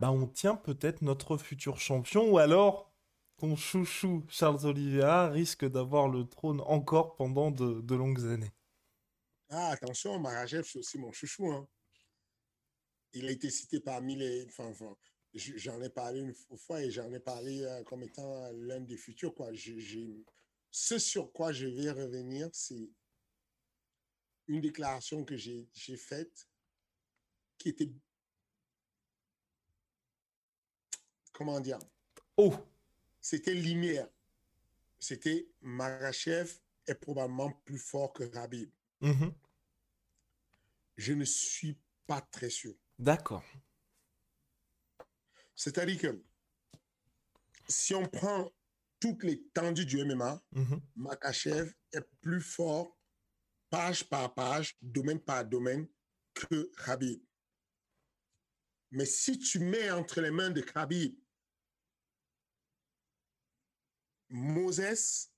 [0.00, 2.90] bah, on tient peut-être notre futur champion ou alors
[3.36, 8.52] ton chouchou Charles Oliveira risque d'avoir le trône encore pendant de, longues années?
[9.50, 11.50] Ah, attention, Makhachev, c'est aussi mon chouchou.
[11.52, 11.66] Hein.
[13.12, 14.46] Il a été cité parmi les.
[14.46, 14.96] Enfin, enfin,
[15.34, 19.34] j'en ai parlé une fois et j'en ai parlé euh, comme étant l'un des futurs.
[19.34, 19.50] Quoi.
[20.70, 22.88] Ce sur quoi je vais revenir, c'est
[24.46, 26.48] une déclaration que j'ai faite
[27.58, 27.90] qui était,
[31.32, 31.78] comment dire,
[32.36, 32.54] oh,
[33.20, 34.08] c'était lumière.
[34.98, 38.70] C'était Marachev est probablement plus fort que Rabib.
[39.02, 39.32] Mm-hmm.
[40.96, 42.74] Je ne suis pas très sûr.
[42.98, 43.44] D'accord.
[45.54, 46.24] C'est-à-dire que
[47.68, 48.52] si on prend
[49.00, 50.80] toutes les tendues du MMA, mhm.
[50.96, 52.98] Makachev est plus fort
[53.70, 55.88] page par page, domaine par domaine
[56.34, 57.22] que Khabib.
[58.90, 61.16] Mais si tu mets entre les mains de Khabib
[64.28, 65.30] Moses,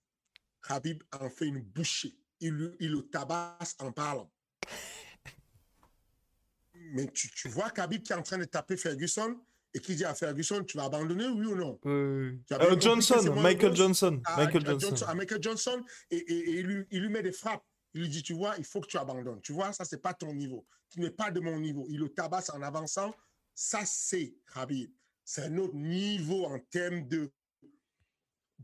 [0.62, 2.18] Khabib en fait une bouchée.
[2.40, 4.32] Il, il le tabasse en parlant.
[6.74, 9.40] Mais tu, tu vois Khabib qui est en train de taper Ferguson,
[9.76, 11.78] et qui dit à Ferguson, tu vas abandonner, oui ou non?
[11.84, 12.34] Euh,
[12.80, 14.22] Johnson, Michael Johnson.
[14.24, 15.04] À, Michael Johnson.
[15.06, 17.62] À Michael Johnson, et, et, il, lui, il, lui, met des frappes.
[17.92, 19.42] Il lui dit, tu vois, il faut que tu abandonnes.
[19.42, 20.66] Tu vois, ça, c'est pas ton niveau.
[20.88, 21.86] Tu n'es pas de mon niveau.
[21.90, 23.14] Il le tabasse en avançant.
[23.54, 24.90] Ça, c'est Khabib.
[25.22, 27.30] C'est un autre niveau en termes de,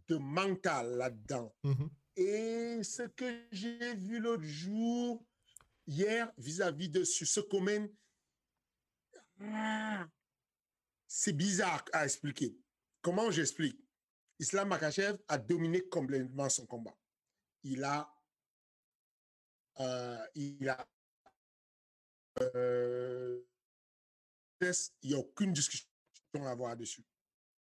[0.08, 1.54] de mental là-dedans.
[1.62, 1.90] Mhm.
[2.16, 5.22] Et ce que j'ai vu l'autre jour,
[5.86, 7.86] hier, vis-à-vis de ce commun,
[11.14, 12.56] c'est bizarre à expliquer.
[13.02, 13.78] Comment j'explique?
[14.38, 16.98] Islam Makachev a dominé complètement son combat.
[17.64, 18.10] Il a,
[19.80, 20.88] euh, il a,
[22.40, 23.42] euh,
[24.62, 25.86] il n'y a aucune discussion
[26.34, 27.04] à avoir dessus.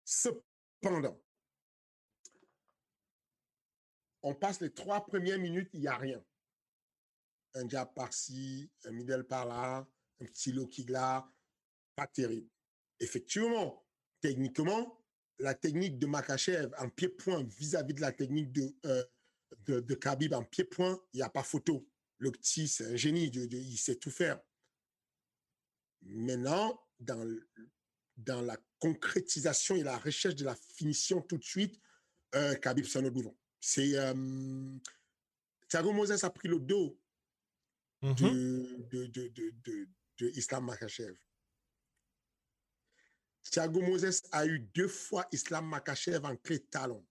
[0.06, 1.22] Cependant,
[4.22, 6.24] on passe les trois premières minutes, il n'y a rien.
[7.56, 9.86] Un jab par-ci, un middle par-là,
[10.22, 11.30] un petit low kick là,
[11.94, 12.53] pas terrible.
[13.04, 13.86] Effectivement,
[14.22, 15.00] techniquement,
[15.40, 19.04] la technique de Makachev en pied-point vis-à-vis de la technique de, euh,
[19.66, 21.88] de, de, Khabib en pied-point, il n'y a pas photo.
[22.20, 24.40] Le petit, c'est un génie, il sait tout faire.
[26.02, 27.28] Maintenant, dans,
[28.18, 31.80] dans la concrétisation et la recherche de la finition tout de suite,
[32.36, 33.38] euh, Khabib, c'est un autre niveau.
[33.60, 33.98] C'est.
[33.98, 34.78] Euh,
[35.68, 37.00] Thiago Moses a pris le dos
[38.02, 38.88] mm -hmm.
[38.90, 39.88] de, de,
[40.20, 41.16] de Islam Makachev.
[43.44, 47.06] Thiago Moses a eu deux fois Islam Makachev en clé de talon.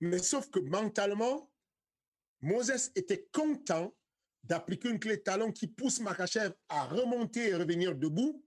[0.00, 1.50] Mais sauf que mentalement,
[2.40, 3.94] Moses était content
[4.42, 8.44] d'appliquer une clé de talon qui pousse Makachev à remonter et revenir debout.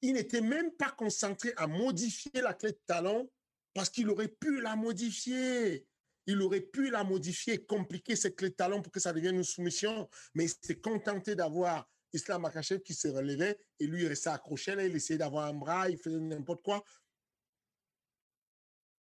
[0.00, 3.30] Il n'était même pas concentré à modifier la clé de talon
[3.74, 5.86] parce qu'il aurait pu la modifier.
[6.26, 9.44] Il aurait pu la modifier, compliquer cette clé de talon pour que ça devienne une
[9.44, 14.30] soumission, mais il s'est contenté d'avoir Islam Makachev qui se relevait et lui il restait
[14.30, 16.84] accroché là, il essayait d'avoir un bras, il faisait n'importe quoi.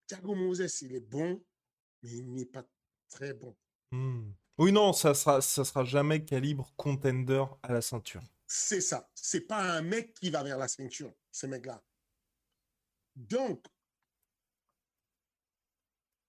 [0.07, 1.43] Thiago Moses, il est bon,
[2.03, 2.65] mais il n'est pas
[3.09, 3.57] très bon.
[3.93, 4.33] Hmm.
[4.59, 8.23] Oui, non, ça sera, ça sera jamais calibre contender à la ceinture.
[8.47, 9.09] C'est ça.
[9.15, 11.83] C'est pas un mec qui va vers la ceinture, ce mec-là.
[13.17, 13.65] Donc,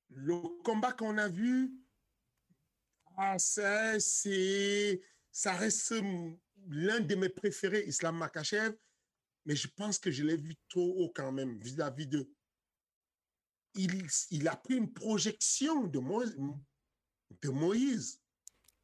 [0.10, 1.74] le combat qu'on a vu,
[3.18, 5.94] ah, ça, c'est, ça reste
[6.70, 8.76] l'un de mes préférés, Islam Makachev,
[9.46, 12.30] mais je pense que je l'ai vu trop haut quand même vis-à-vis de.
[13.74, 18.22] Il, il, a pris une projection de, Mo, de Moïse.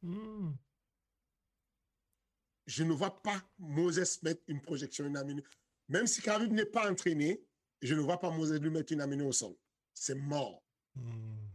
[0.02, 0.52] Mm.
[2.66, 5.44] Je ne vois pas Moses mettre une projection, une aminée.
[5.88, 7.42] Même si Khabib n'est pas entraîné,
[7.82, 9.54] je ne vois pas Moses lui mettre une aminée au sol.
[9.94, 10.62] C'est mort.
[10.94, 11.48] Mm.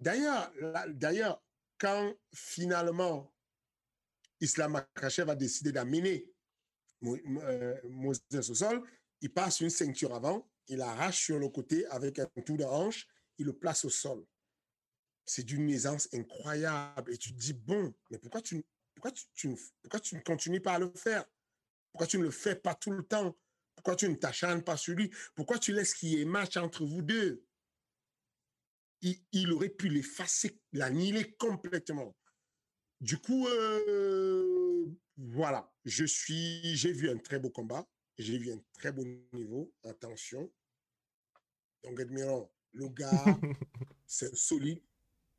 [0.00, 0.52] D'ailleurs,
[0.88, 1.42] d'ailleurs,
[1.78, 3.32] quand finalement
[4.40, 6.30] Islam Makachev a décidé d'amener
[7.04, 8.82] euh, Moses au sol,
[9.20, 13.06] il passe une ceinture avant, il arrache sur le côté avec un tour de hanche,
[13.38, 14.24] il le place au sol.
[15.24, 17.12] C'est d'une aisance incroyable.
[17.12, 20.74] Et tu te dis, bon, mais pourquoi tu, pourquoi tu, pourquoi tu ne continues pas
[20.74, 21.24] à le faire?
[21.92, 23.36] Pourquoi tu ne le fais pas tout le temps?
[23.74, 25.10] Pourquoi tu ne t'acharnes pas sur lui?
[25.34, 27.44] Pourquoi tu laisses qu'il y ait match entre vous deux?
[29.02, 32.16] Il, il aurait pu l'effacer, l'annihiler complètement.
[33.00, 38.60] Du coup, euh, voilà, je suis, j'ai vu un très beau combat, j'ai vu un
[38.74, 40.50] très beau niveau, attention.
[41.84, 43.10] Donc, admirons, le gars,
[44.06, 44.82] c'est solide.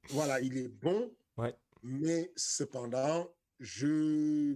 [0.10, 1.14] Voilà, il est bon.
[1.38, 1.54] Ouais.
[1.84, 4.56] Mais cependant, je,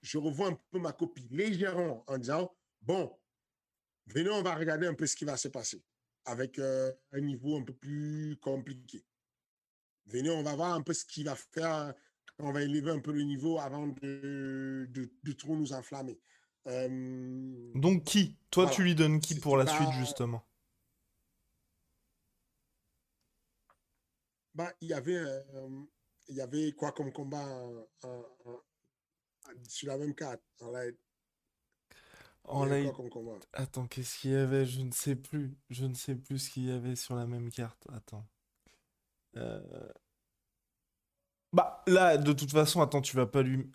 [0.00, 3.16] je revois un peu ma copie légèrement en disant, bon,
[4.06, 5.82] venez, on va regarder un peu ce qui va se passer
[6.24, 9.04] avec euh, un niveau un peu plus compliqué.
[10.06, 11.94] Venez, on va voir un peu ce qu'il va faire
[12.42, 16.20] on va élever un peu le niveau avant de, de, de trop nous enflammer.
[16.66, 17.72] Euh...
[17.74, 18.36] Donc qui?
[18.50, 18.76] Toi, voilà.
[18.76, 19.74] tu lui donnes qui pour la pas...
[19.74, 20.44] suite, justement?
[24.54, 25.84] bah, Il y avait, euh,
[26.28, 28.60] il y avait quoi comme combat en, en, en,
[29.68, 30.96] sur la même carte en live
[32.44, 32.90] en live.
[33.52, 34.66] Attends, qu'est-ce qu'il y avait?
[34.66, 35.56] Je ne sais plus.
[35.70, 37.86] Je ne sais plus ce qu'il y avait sur la même carte.
[37.92, 38.26] Attends.
[39.36, 39.92] Euh...
[41.52, 43.70] Bah, là, de toute façon, attends, tu vas pas lui.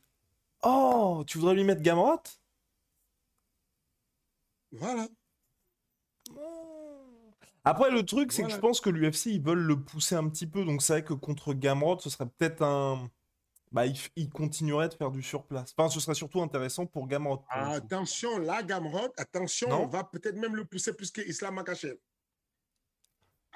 [0.64, 2.22] Oh, tu voudrais lui mettre Gamrot?
[4.72, 5.08] Voilà.
[7.64, 8.56] Après, le truc, c'est voilà.
[8.56, 10.66] que je pense que l'UFC, ils veulent le pousser un petit peu.
[10.66, 13.10] Donc, c'est vrai que contre Gamrot, ce serait peut-être un.
[13.72, 15.76] Bah, il, il, continuerait de faire du surplace.
[15.78, 17.38] Enfin, ce serait surtout intéressant pour Gamrot.
[17.38, 21.56] Pour attention, là, Gamrot, attention, non on va peut-être même le pousser plus que Islam
[21.56, 21.98] Makachev.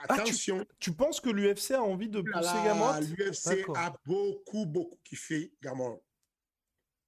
[0.09, 0.59] Attention.
[0.61, 3.01] Ah, tu, tu, penses que l'UFC a envie de pousser Gamrot?
[3.01, 6.03] L'UFC a beaucoup, beaucoup kiffé Gamrot.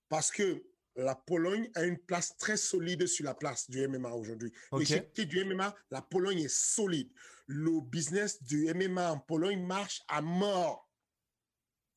[0.09, 0.63] Parce que
[0.95, 4.51] la Pologne a une place très solide sur la place du MMA aujourd'hui.
[4.71, 4.83] Okay.
[4.83, 7.09] L'échiquier du MMA, la Pologne est solide.
[7.47, 10.89] Le business du MMA en Pologne marche à mort.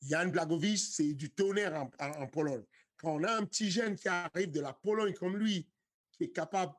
[0.02, 2.64] Yann Blagowicz, c'est du tonnerre en, en, en, Pologne.
[2.96, 5.68] Quand on a un petit jeune qui arrive de la Pologne comme lui,
[6.12, 6.72] qui est capable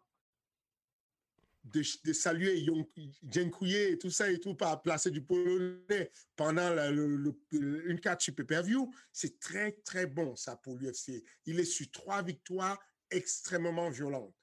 [1.73, 2.65] de, de saluer
[3.23, 7.99] Djenkouye et tout ça et tout, par placer du polonais pendant la, le, le, une
[7.99, 11.23] carte sur pay-per-view, c'est très, très bon, ça, pour l'UFC.
[11.45, 14.33] Il est sur trois victoires extrêmement violentes.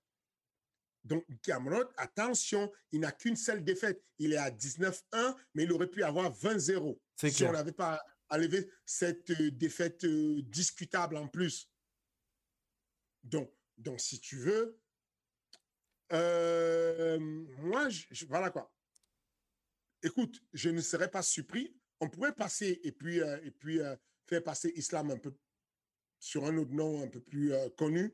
[1.05, 4.03] Donc, Gamrot, attention, il n'a qu'une seule défaite.
[4.19, 7.51] Il est à 19-1, mais il aurait pu avoir 20-0 si clair.
[7.51, 11.71] on n'avait pas enlevé cette euh, défaite euh, discutable en plus.
[13.23, 14.79] Donc, donc, si tu veux,
[16.15, 17.19] euh,
[17.59, 18.73] moi, je, je, voilà quoi.
[20.03, 21.77] Écoute, je ne serais pas surpris.
[22.01, 23.97] On pourrait passer et puis, euh, et puis euh,
[24.27, 25.35] faire passer Islam un peu
[26.19, 28.13] sur un autre nom un peu plus connu.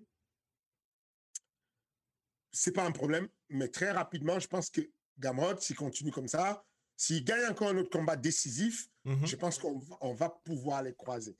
[2.52, 4.80] c'est pas un problème, mais très rapidement, je pense que
[5.18, 6.64] Gamrot, s'il continue comme ça,
[6.96, 9.26] s'il gagne encore un autre combat décisif, Mhm.
[9.26, 11.36] je pense qu'on va, on va pouvoir les croiser.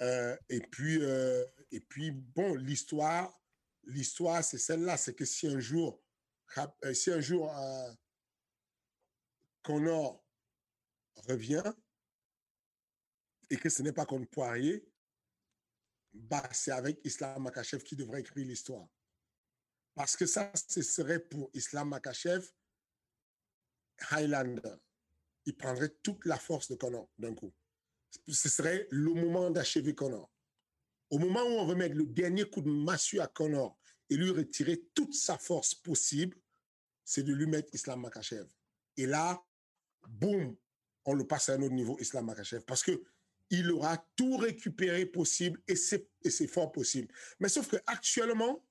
[0.00, 1.00] Et puis,
[1.72, 3.36] et puis bon, l'histoire,
[3.86, 6.02] l'histoire, c'est celle-là, c'est que si un jour,
[6.58, 7.92] euh, si un jour euh,
[9.62, 10.24] Connor
[11.28, 11.72] revient
[13.50, 14.86] et que ce n'est pas contre Poirier,
[16.12, 18.88] bah, c'est avec Islam Makachev qui devrait écrire l'histoire.
[19.94, 22.48] Parce que ça, ce serait pour Islam Makachev,
[24.10, 24.76] Highlander.
[25.46, 27.52] Il prendrait toute la force de Connor d'un coup.
[28.28, 30.33] Ce serait le moment d'achever Connor.
[31.14, 33.78] Au moment où on veut mettre le dernier coup de massue à Connor
[34.10, 36.36] et lui retirer toute sa force possible,
[37.04, 38.48] c'est de lui mettre Islam Makachev.
[38.96, 39.40] Et là,
[40.08, 40.56] boum,
[41.04, 42.64] on le passe à un autre niveau, Islam Makachev.
[42.66, 43.00] Parce que
[43.48, 46.08] il aura tout récupéré possible et c'est,
[46.48, 47.14] fort possible.
[47.38, 48.66] Mais sauf que actuellement,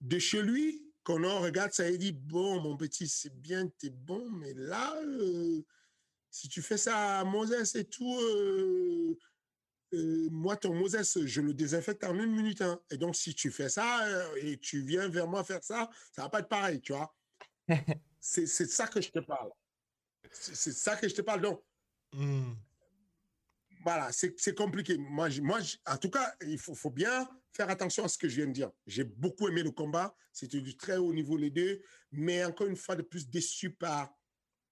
[0.00, 4.30] de chez lui, on regarde ça et dit Bon, mon petit, c'est bien, t'es bon,
[4.30, 5.60] mais là, euh,
[6.30, 9.18] si tu fais ça à Moses et tout, euh,
[9.94, 12.60] euh, moi, ton Moses, je le désinfecte en une minute.
[12.62, 12.80] hein.
[12.90, 16.22] Et donc, si tu fais ça euh, et tu viens vers moi faire ça, ça
[16.22, 17.14] va pas être pareil, tu vois.
[18.20, 19.50] c'est, ça que je te parle.
[20.30, 21.40] C'est, ça que je te parle.
[21.42, 21.62] Donc,
[22.12, 22.54] Hmm.
[23.84, 24.96] voilà, c'est c'est compliqué.
[24.96, 28.16] Moi, je- moi je- en tout cas, il faut, faut bien faire attention à ce
[28.16, 28.70] que je viens de dire.
[28.86, 30.14] J'ai beaucoup aimé le combat.
[30.32, 31.82] C'était du très haut niveau, les deux.
[32.12, 34.15] Mais encore une fois de plus, déçu par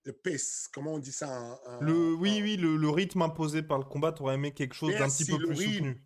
[0.05, 0.69] le pace.
[0.73, 4.35] Comment on dit ça Le, oui, oui, le, le rythme imposé par le combat, t'aurais
[4.35, 5.75] aimé quelque chose d'un petit peu plus rythme.
[5.75, 6.05] soutenu.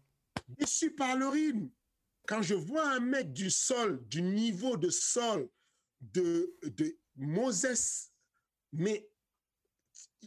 [0.49, 1.69] déçu par le rythme.
[2.27, 5.49] Quand je vois un mec du sol, du niveau de sol
[6.01, 8.11] de, de Moses,
[8.73, 9.11] mais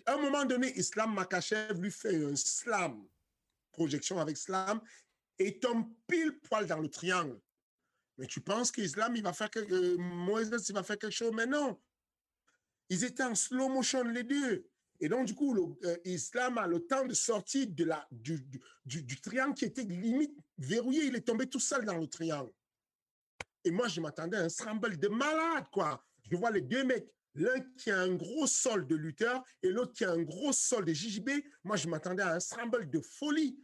[0.06, 3.08] à un moment donné, Islam Makachev lui fait un slam,
[3.72, 4.82] projection avec slam,
[5.38, 7.40] et tombe pile poil dans le triangle.
[8.18, 11.32] Mais tu penses qu'Islam, il va faire quelque, euh, Moses, il va faire quelque chose,
[11.34, 11.80] mais non.
[12.92, 14.68] Ils étaient en slow motion les deux.
[15.00, 18.46] Et donc, du coup, le, euh, a le temps de sortir de la, du,
[18.86, 21.06] du, du- triangle qui était limite verrouillé.
[21.06, 22.52] Il est tombé tout seul dans le triangle.
[23.64, 26.06] Et moi, je m'attendais à un scramble de malade, quoi.
[26.30, 29.94] Je vois les deux mecs, l'un qui a un gros sol de lutteur et l'autre
[29.94, 31.30] qui a un gros sol de JJB.
[31.64, 33.58] Moi, je m'attendais à un scramble de folie.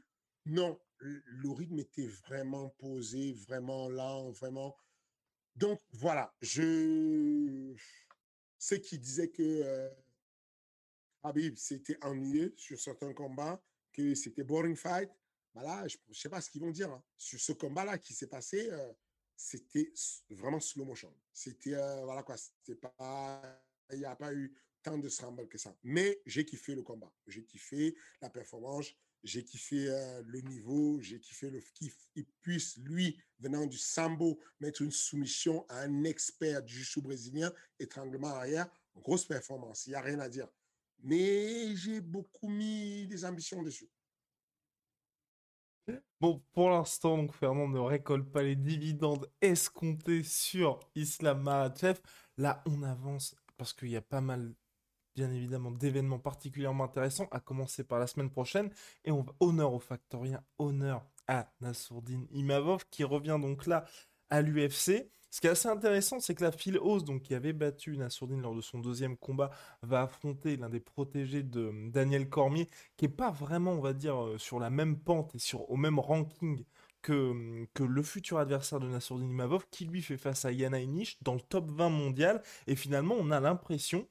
[0.46, 4.78] Non, le rythme était vraiment posé, vraiment lent, vraiment.
[5.58, 7.76] Donc, voilà, je.
[8.58, 9.90] Ceux qui disaient que euh,
[11.24, 15.10] Habib s'était ennuyé sur certains combats, que c'était boring fight,
[15.54, 16.92] voilà, je ne sais pas ce qu'ils vont dire.
[16.92, 17.04] hein.
[17.18, 18.94] Sur ce combat-là qui s'est passé, euh,
[19.36, 19.92] c'était
[20.30, 21.14] vraiment slow motion.
[21.34, 23.42] C'était, euh, voilà quoi, c'était pas.
[23.92, 24.54] Il n'y a pas eu
[24.84, 25.76] tant de scramble que ça.
[25.84, 27.12] Mais j'ai kiffé le combat.
[27.26, 28.94] J'ai kiffé la performance.
[29.24, 31.98] J'ai kiffé euh, le niveau, j'ai kiffé le kiff.
[32.16, 37.52] Il puisse, lui, venant du sambo, mettre une soumission à un expert du jiu brésilien,
[37.80, 38.68] étranglement arrière.
[38.96, 40.48] Grosse performance, il n'y a rien à dire.
[41.04, 43.90] Mais j'ai beaucoup mis des ambitions dessus.
[46.20, 52.00] Bon, pour l'instant, donc Fernand ne récolte pas les dividendes escomptés sur Islam Makhachev.
[52.38, 54.54] Là, on avance parce qu'il y a pas mal,
[55.18, 58.70] bien évidemment, d'événements particulièrement intéressants, à commencer par la semaine prochaine.
[59.04, 63.84] Et on va honneur au Factorien, honneur à Nassourdine Imavov qui revient donc là
[64.30, 65.10] à l'UFC.
[65.32, 68.42] Ce qui est assez intéressant, c'est que la Phil Hose, donc qui avait battu Nassourdine
[68.42, 69.50] lors de son deuxième combat,
[69.82, 74.24] va affronter l'un des protégés de Daniel Cormier, qui est pas vraiment, on va dire,
[74.24, 76.64] euh, sur la même pente et sur, au même ranking
[77.02, 81.18] que, que le futur adversaire de Nassourdine Imavov, qui lui fait face à Yana Inish
[81.24, 82.44] dans le top 20 mondial.
[82.68, 84.08] Et finalement, on a l'impression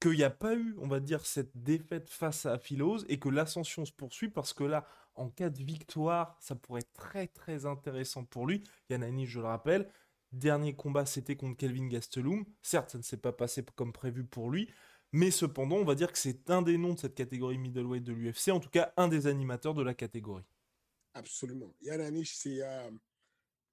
[0.00, 3.28] qu'il n'y a pas eu, on va dire, cette défaite face à Philose et que
[3.28, 7.66] l'ascension se poursuit parce que là, en cas de victoire, ça pourrait être très très
[7.66, 8.62] intéressant pour lui.
[8.90, 9.88] Yana Inish, je le rappelle,
[10.32, 12.44] dernier combat, c'était contre Kelvin Gastelum.
[12.62, 14.68] Certes, ça ne s'est pas passé comme prévu pour lui,
[15.12, 18.12] mais cependant, on va dire que c'est un des noms de cette catégorie middleweight de
[18.12, 20.44] l'UFC, en tout cas un des animateurs de la catégorie.
[21.14, 21.74] Absolument.
[21.80, 22.90] Yann Anish, c'est euh,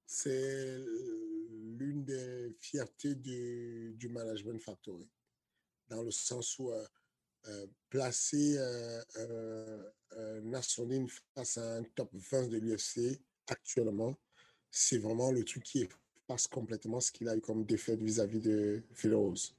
[0.06, 0.78] c'est
[1.50, 5.08] l'une des fiertés du, du management factory,
[5.88, 6.84] dans le sens où euh,
[7.48, 9.02] euh, placer euh,
[10.16, 14.16] euh, Nassourdine face à un top 20 de l'UFC actuellement,
[14.70, 15.86] c'est vraiment le truc qui
[16.26, 19.52] passe complètement ce qu'il a eu comme défaite vis-à-vis de Philos.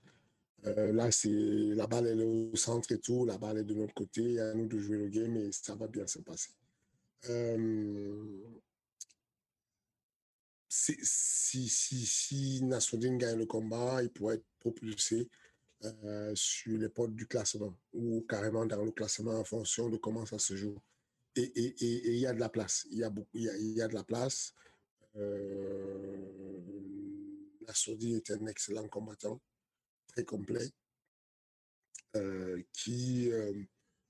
[0.66, 3.94] Euh, là, c'est la balle est au centre et tout, la balle est de notre
[3.94, 6.50] côté, à nous de jouer le game et ça va bien se passer.
[10.68, 10.98] Si,
[11.70, 15.30] si, si Nassourdine gagne le combat, il pourrait être propulsé
[15.84, 20.26] euh, sur les portes du classement ou carrément dans le classement en fonction de comment
[20.26, 20.80] ça se joue.
[21.36, 22.88] Et il et, et, et y a de la place.
[22.92, 24.54] Il y a, beaucoup, il y a, y a de la place.
[25.18, 26.16] Euh,
[27.68, 29.42] Nassourdine est un excellent combattant,
[30.08, 30.72] très complet,
[32.72, 33.30] qui,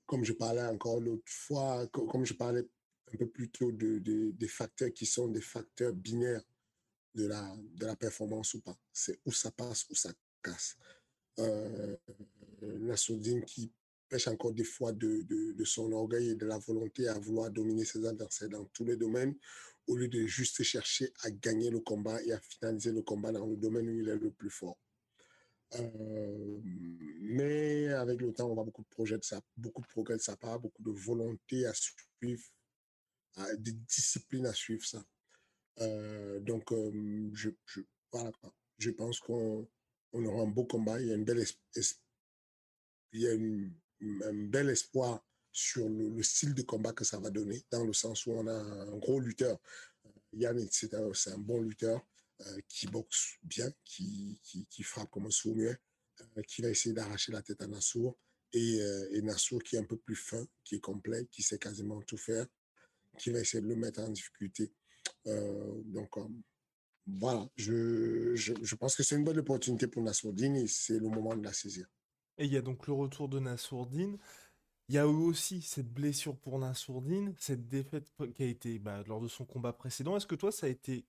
[0.04, 2.64] comme je parlais encore l'autre fois, comme je parlais
[3.12, 3.98] un peu plus tôt de,
[4.30, 6.44] des facteurs qui sont des facteurs binaires
[7.14, 8.78] de la, de la performance ou pas.
[8.92, 10.12] C'est où ça passe, où ça
[10.42, 10.76] casse.
[11.38, 11.96] Euh,
[13.46, 13.72] qui
[14.08, 17.84] pêche encore des fois de, de, son orgueil et de la volonté à vouloir dominer
[17.84, 19.34] ses adversaires dans tous les domaines,
[19.86, 23.46] au lieu de juste chercher à gagner le combat et à finaliser le combat dans
[23.46, 24.78] le domaine où il est le plus fort.
[25.74, 26.60] Euh,
[27.20, 30.22] mais avec le temps, on voit beaucoup de projets de ça, beaucoup de progrès de
[30.22, 32.44] sa part, beaucoup de volonté à suivre,
[33.58, 35.04] des disciplines à suivre ça.
[35.80, 37.80] Euh, donc, euh, je, je,
[38.78, 39.68] je pense qu'on
[40.12, 41.00] on aura un beau combat.
[41.00, 41.44] Il y a, une belle
[43.12, 47.64] il y a un bel espoir sur le, style de combat que ça va donner,
[47.70, 49.58] dans le sens où on a un gros lutteur.
[50.32, 52.06] Yann, c'est un, un, bon lutteur
[52.68, 54.38] qui boxe bien, qui,
[54.82, 58.18] frappe comme un sourd euh, qui va essayer d'arracher la tête à Nassour.
[58.52, 61.58] Et, euh, et, Nassour qui est un peu plus fin, qui est complet, qui sait
[61.58, 62.46] quasiment tout faire,
[63.18, 64.72] qui va essayer de le mettre en difficulté.
[65.26, 66.16] Euh, donc,
[67.06, 71.36] voilà, je, je, pense que c'est une bonne opportunité pour Nassourdine et c'est le moment
[71.36, 71.86] de la saisir.
[72.38, 74.18] Et il y a donc le retour de Nassourdine.
[74.88, 79.02] Il y a eu aussi cette blessure pour Nassourdine, cette défaite qui a été bah,
[79.06, 80.16] lors de son combat précédent.
[80.16, 81.06] Est-ce que toi, ça a été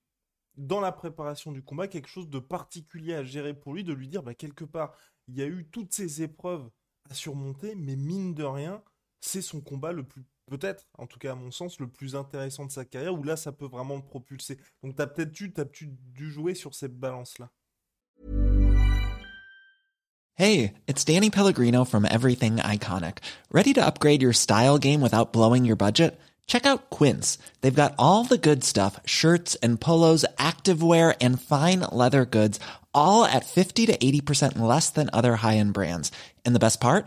[0.56, 4.08] dans la préparation du combat quelque chose de particulier à gérer pour lui, de lui
[4.08, 4.96] dire bah, quelque part,
[5.26, 6.68] il y a eu toutes ces épreuves
[7.10, 8.82] à surmonter, mais mine de rien,
[9.20, 12.66] c'est son combat le plus, peut-être, en tout cas à mon sens, le plus intéressant
[12.66, 14.58] de sa carrière, où là, ça peut vraiment le propulser.
[14.82, 17.50] Donc tu as peut-être dû jouer sur cette balance-là?
[20.34, 23.18] Hey, it's Danny Pellegrino from Everything Iconic.
[23.50, 26.16] Ready to upgrade your style game without blowing your budget?
[26.46, 27.38] Check out Quince.
[27.60, 32.60] They've got all the good stuff, shirts and polos, activewear and fine leather goods,
[32.94, 36.12] all at 50 to 80% less than other high-end brands.
[36.46, 37.06] And the best part?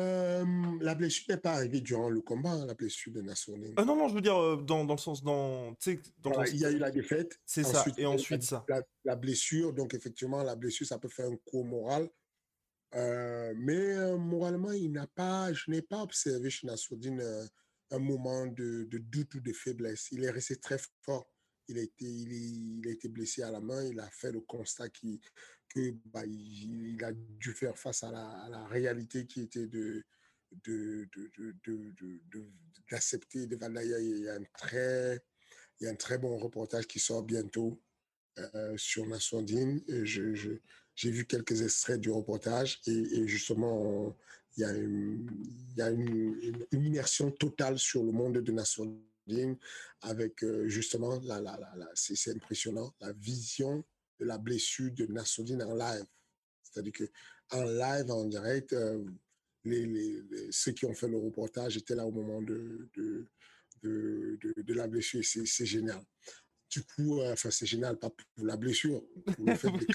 [0.81, 3.73] la blessure n'est pas arrivée durant le combat, hein, la blessure de Nassourdine.
[3.77, 5.23] Ah non, non, je veux dire, euh, dans, dans le sens.
[5.23, 5.75] Dans,
[6.19, 7.39] dans il y a eu la défaite.
[7.45, 8.65] C'est ça, et ensuite ça.
[8.67, 12.09] La, la, blessure, donc effectivement, la blessure, ça peut faire un coup moral.
[12.95, 17.45] Euh, mais euh, moralement, il n'a pas, je n'ai pas observé chez Nassourdine euh,
[17.91, 20.09] un moment de, de, doute ou de faiblesse.
[20.11, 21.31] Il est resté très fort.
[21.67, 23.83] Il a été, il, a été blessé à la main.
[23.85, 25.21] Il a fait le constat qui,
[25.69, 30.03] que bah, il, a dû faire face à la, à la réalité qui était de
[32.89, 35.23] d'accepter de, de, Il y a un très,
[35.79, 37.81] il y a un très bon reportage qui sort bientôt
[38.39, 39.05] euh, sur
[40.03, 40.57] je,
[40.95, 44.15] j'ai vu quelques extraits du reportage et, justement,
[44.57, 45.27] il y a, une,
[45.75, 49.57] y a une, immersion totale sur le monde de Nassourdine
[50.01, 53.83] avec euh, justement, la, la, la, c'est impressionnant, la vision
[54.19, 56.05] de la blessure de Nassourdine en live.
[56.63, 56.93] C'est-à-dire
[57.49, 59.03] qu'en live, en direct, euh,
[59.63, 63.27] les, les, ceux qui ont fait le reportage étaient là au moment de, de,
[63.83, 65.21] de, de, la blessure.
[65.23, 66.03] C'est génial.
[66.69, 69.03] Du coup, euh, enfin, c'est génial, pas pour la blessure,
[69.35, 69.85] pour le fait de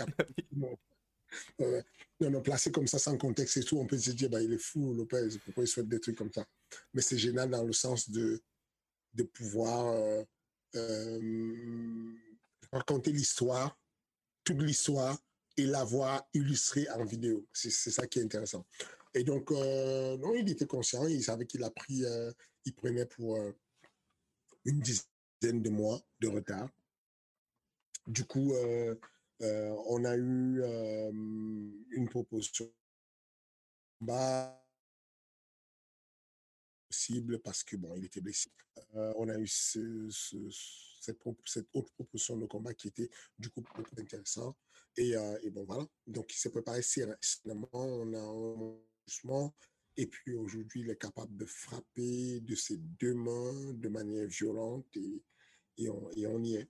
[1.61, 1.83] euh,
[2.21, 4.59] non, placé comme ça sans contexte et tout, on peut se dire, bah, il est
[4.59, 6.47] fou, Lopez, pourquoi il souhaite des trucs comme ça.
[6.95, 8.43] Mais c'est génial dans le sens de,
[9.15, 10.23] de pouvoir euh,
[10.77, 12.15] euh,
[12.73, 13.79] raconter l'histoire,
[14.45, 15.19] toute l'histoire,
[15.57, 17.47] et l'avoir illustrée en vidéo.
[17.53, 18.67] C'est ça qui est intéressant.
[19.17, 22.03] Et donc, non, il était conscient, il savait qu'il a pris,
[22.65, 23.39] il prenait pour
[24.65, 26.69] une dizaine de mois de retard.
[28.07, 28.53] Du coup,
[29.43, 32.73] euh, on a eu euh, une proposition
[36.89, 38.51] possible parce que bon, il était blessé.
[38.95, 41.19] Euh, on a eu cette,
[41.75, 44.57] autre proposition de combat qui était du coup beaucoup intéressant.
[44.97, 45.13] Et,
[45.43, 48.23] et bon voilà, donc il s'est préparé sérieusement, on a
[49.97, 54.87] Et puis aujourd'hui, il est capable de frapper de ses deux mains de manière violente
[54.97, 55.23] et,
[55.79, 56.69] et, on, et on y est.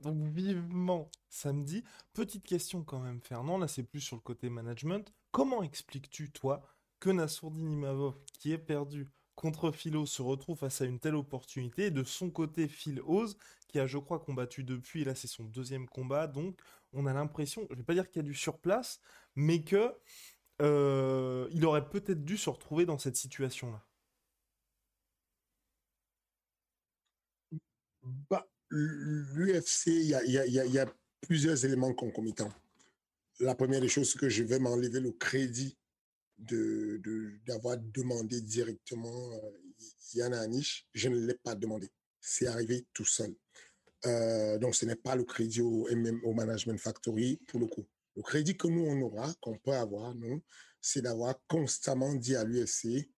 [0.00, 1.84] Donc vivement samedi.
[2.14, 3.58] Petite question quand même, Fernand.
[3.58, 5.12] Là, c'est plus sur le côté management.
[5.30, 6.62] Comment expliques-tu, toi,
[7.00, 11.86] que Nassourdine Imavov, qui est perdu contre Philo, se retrouve face à une telle opportunité
[11.86, 13.36] Et de son côté, Phil Ose,
[13.68, 16.26] qui a, je crois, combattu depuis, là, c'est son deuxième combat.
[16.28, 16.58] Donc,
[16.92, 19.00] on a l'impression, je vais pas dire qu'il y a du surplace,
[19.34, 19.92] mais que
[20.62, 23.84] euh, il aurait peut-être dû se retrouver dans cette situation-là.
[28.30, 32.52] bah, L'UFC, il y a, plusieurs éléments concomitants.
[33.40, 35.76] La première des choses, c'est que je vais m'enlever le crédit
[36.38, 39.50] d'avoir de, demandé directement euh,
[40.14, 40.86] Yann Anish.
[40.92, 41.90] Je ne l'ai pas demandé.
[42.20, 43.34] C'est arrivé tout seul.
[44.06, 45.88] Euh, donc, ce n'est pas le crédit au,
[46.24, 47.86] au Management Factory pour le coup.
[48.16, 50.42] Le crédit que nous, on aura, qu'on peut avoir, nous,
[50.80, 53.10] c'est d'avoir constamment dit à l'UFC,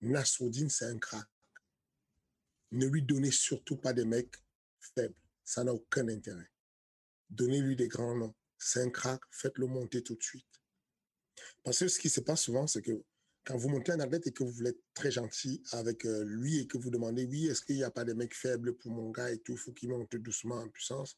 [0.00, 1.26] Nassoudine, c'est un crack.
[2.70, 4.36] Ne lui donnez surtout pas des mecs
[4.80, 5.14] faibles.
[5.44, 6.50] Ça n'a aucun intérêt.
[7.30, 8.34] Donnez-lui des grands noms.
[8.58, 10.44] C'est un crack, faites-le monter tout de suite.
[11.64, 13.02] Parce que ce qui se passe souvent, c'est que
[13.44, 16.58] quand vous montez un athlète et que vous voulez être très gentil avec euh, lui
[16.58, 19.10] et que vous demandez, oui, est-ce qu'il n'y a pas des mecs faibles pour mon
[19.10, 21.16] gars et tout, il faut qu'il monte doucement en puissance.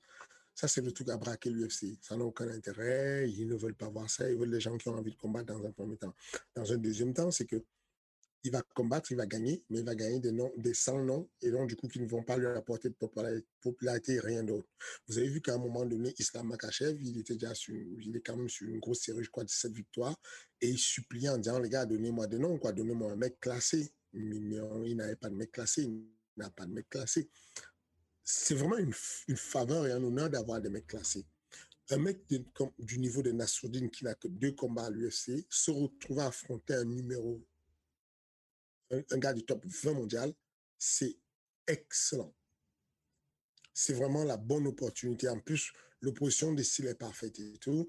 [0.60, 1.96] Ça, c'est le truc à braquer l'UFC.
[2.02, 3.30] Ça n'a aucun intérêt.
[3.30, 4.30] Ils ne veulent pas voir ça.
[4.30, 6.14] Ils veulent les gens qui ont envie de combattre dans un premier temps.
[6.54, 7.64] Dans un deuxième temps, c'est que
[8.44, 11.30] il va combattre, il va gagner, mais il va gagner des, noms, des 100 noms,
[11.40, 12.94] et donc du coup, qui ne vont pas lui apporter de
[13.62, 14.68] popularité et rien d'autre.
[15.08, 18.20] Vous avez vu qu'à un moment donné, Islam Makachev, il était déjà sur, il est
[18.20, 20.18] quand même sur une grosse série, je crois, de 17 victoires,
[20.60, 23.94] et il suppliait en disant, les gars, donnez-moi des noms, quoi, donnez-moi un mec classé.
[24.12, 24.36] Mais,
[24.86, 26.04] il n'avait pas de mec classé, il
[26.36, 27.30] n'a pas de mec classé.
[28.32, 28.94] C'est vraiment une,
[29.28, 31.26] une, faveur et un honneur d'avoir des mecs classés.
[31.90, 32.24] Un mec
[32.78, 36.74] du niveau de Nassoudine qui n'a que deux combats à l'UFC se retrouve à affronter
[36.74, 37.44] un numéro
[38.90, 40.34] un, gars du top 20 mondial,
[40.78, 41.16] c'est
[41.66, 42.34] excellent.
[43.72, 45.28] C'est vraiment la bonne opportunité.
[45.28, 47.88] En plus, l'opposition des styles est parfaite et tout.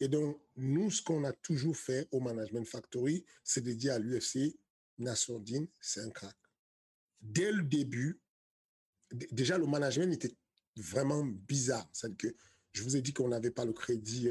[0.00, 3.98] Et donc, nous, ce qu'on a toujours fait au Management Factory, c'est de dire à
[3.98, 4.56] l'UFC,
[4.98, 6.36] Nassourdine, c'est un crack.
[7.20, 8.20] Dès le début,
[9.12, 10.34] déjà, le management était
[10.76, 11.88] vraiment bizarre.
[11.92, 12.34] C'est que
[12.72, 14.28] je vous ai dit qu'on n'avait pas le crédit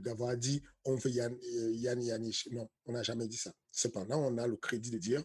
[0.00, 2.30] d'avoir de, de, dit on veut Yann, euh, Yann.
[2.52, 3.52] Non, on n'a jamais dit ça.
[3.70, 5.22] Cependant, on a le crédit de dire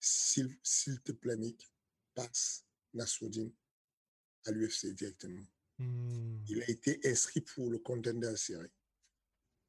[0.00, 1.70] s'il te plaît, Mick,
[2.14, 3.52] passe Nassoudine
[4.46, 5.44] à l'UFC directement.
[5.78, 6.38] Hmm.
[6.48, 8.70] Il a été inscrit pour le contender série.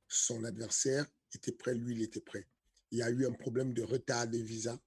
[0.07, 2.47] Son adversaire était prêt, lui, il était prêt.
[2.91, 4.79] Il y a eu un problème de retard de visa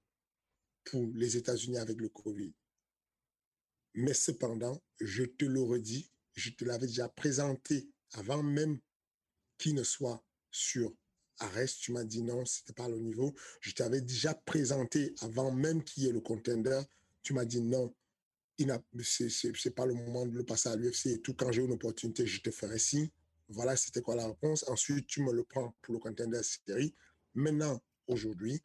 [0.84, 2.52] pour les États-Unis avec le Covid.
[3.94, 8.78] Mais cependant, je te le redis, je te l'avais déjà présenté avant même
[9.58, 10.94] qu'il ne soit sur
[11.38, 13.34] arrête, tu m'as dit non, c'était pas le niveau.
[13.60, 16.80] Je t'avais déjà présenté avant même qu'il y ait le contender,
[17.22, 17.94] tu m'as dit non,
[19.02, 21.34] c'est pas le moment de le passer à l'UFC et tout.
[21.34, 23.08] Quand j'ai une opportunité, je te ferai signe.
[23.48, 24.64] Voilà, c'était quoi la réponse.
[24.68, 26.94] Ensuite, tu me le prends pour le contender série.
[27.34, 28.62] Maintenant, aujourd'hui,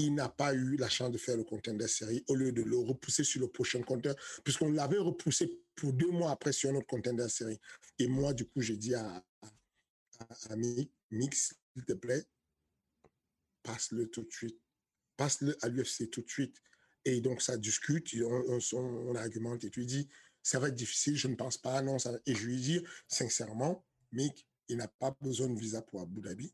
[0.00, 2.78] il n'a pas eu la chance de faire le contender série au lieu de le
[2.78, 7.28] repousser sur le prochain contender, puisqu'on l'avait repoussé pour deux mois après sur notre contender
[7.28, 7.58] série.
[7.98, 9.24] Et moi, du coup, j'ai dit à,
[10.48, 10.56] à,
[11.10, 12.24] Mix, s'il te plaît,
[13.62, 14.60] passe-le tout de suite.
[15.16, 16.56] Passe-le à l'UFC tout de suite.
[17.04, 20.08] Et donc, ça discute, on, on, argumente et tu dis,
[20.42, 21.98] ça va être difficile, je ne pense pas, non.
[21.98, 22.18] Ça...
[22.26, 26.52] Et je lui dis, sincèrement, Mick, il n'a pas besoin de visa pour Abu Dhabi.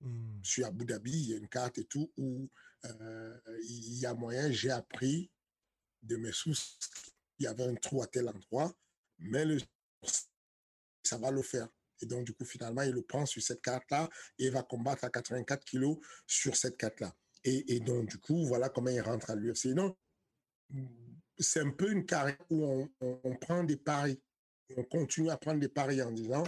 [0.00, 0.42] Hmm.
[0.42, 2.48] Sur Abu Dhabi, il y a une carte et tout où
[2.84, 5.30] euh, il y a moyen, j'ai appris
[6.02, 6.78] de mes sources
[7.36, 8.72] qu'il y avait un trou à tel endroit,
[9.18, 9.58] mais le,
[11.04, 11.68] ça va le faire.
[12.02, 15.10] Et donc, du coup, finalement, il le prend sur cette carte-là et va combattre à
[15.10, 17.14] 84 kilos sur cette carte-là.
[17.44, 19.68] Et, donc, du coup, voilà comment il rentre à l'UFC.
[19.68, 19.96] Donc,
[21.38, 24.20] c'est un peu une carrière où on, prend des paris.
[24.76, 26.44] On continue à prendre des paris en disant,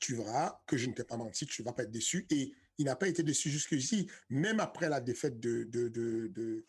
[0.00, 2.26] tu verras que je ne t'ai pas menti, tu ne vas pas être déçu.
[2.30, 6.64] Et il n'a pas été déçu jusqu'ici, même après la défaite de, de, de,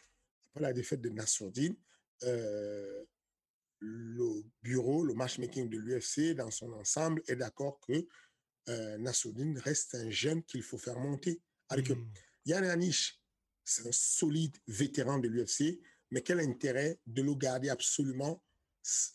[0.48, 1.76] après la défaite de Nassourdine.
[2.24, 3.04] Euh,
[3.80, 8.08] le bureau, le matchmaking de l'UFC dans son ensemble est d'accord que
[8.70, 11.42] euh, reste un jeune qu'il faut faire monter.
[11.70, 12.08] Avec mmh.
[12.46, 13.22] Yann Anish,
[13.64, 15.80] c'est un solide vétéran de l'UFC,
[16.12, 18.44] mais quel intérêt de le garder absolument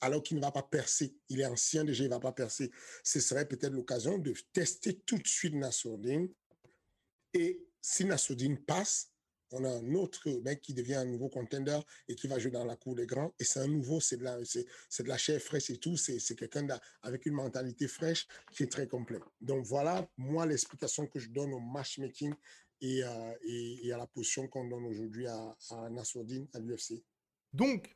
[0.01, 1.14] alors qu'il ne va pas percer.
[1.29, 2.70] Il est ancien déjà, il ne va pas percer.
[3.03, 6.29] Ce serait peut-être l'occasion de tester tout de suite Nassoudine.
[7.35, 9.12] Et si Nassoudine passe,
[9.53, 12.64] on a un autre mec qui devient un nouveau contender et qui va jouer dans
[12.64, 13.35] la cour des grands.
[13.39, 14.66] Et c'est un nouveau, c'est de, la, c'est,
[15.03, 15.97] de la chair fraîche et tout.
[15.97, 16.66] C'est, quelqu'un
[17.03, 19.20] avec une mentalité fraîche qui est très complet.
[19.41, 22.33] Donc voilà, moi, l'explication que je donne au matchmaking
[22.81, 27.05] et, euh, à la position qu'on donne aujourd'hui à, à Nassourdine, à l'UFC.
[27.53, 27.95] Donc,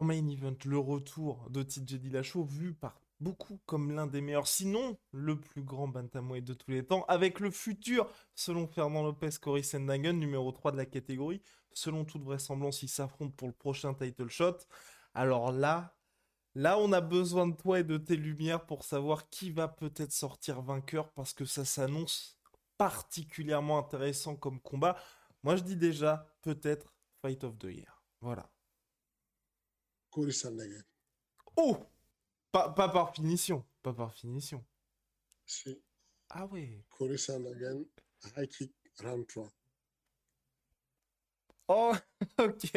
[0.00, 4.98] main event, le retour de TJ Dillashaw vu par beaucoup comme l'un des meilleurs, sinon
[5.12, 9.64] le plus grand bantamweight de tous les temps, avec le futur, selon Fernand Lopez, Cory
[9.64, 11.40] Sandhagen, numéro 3 de la catégorie.
[11.72, 14.58] Selon toute vraisemblance, ils s'affrontent pour le prochain title shot.
[15.14, 15.96] Alors là,
[16.54, 20.12] là, on a besoin de toi et de tes lumières pour savoir qui va peut-être
[20.12, 22.38] sortir vainqueur, parce que ça s'annonce
[22.78, 24.96] particulièrement intéressant comme combat.
[25.42, 26.92] Moi, je dis déjà, peut-être
[27.22, 28.02] Fight of the Year.
[28.20, 28.53] Voilà.
[31.56, 31.78] Oh
[32.54, 33.64] pas, pas par finition.
[33.82, 34.64] Pas par finition.
[35.44, 35.76] Si.
[36.30, 36.84] Ah ouais.
[38.36, 39.52] High kick, round 3.
[41.68, 41.92] Oh,
[42.38, 42.70] ok.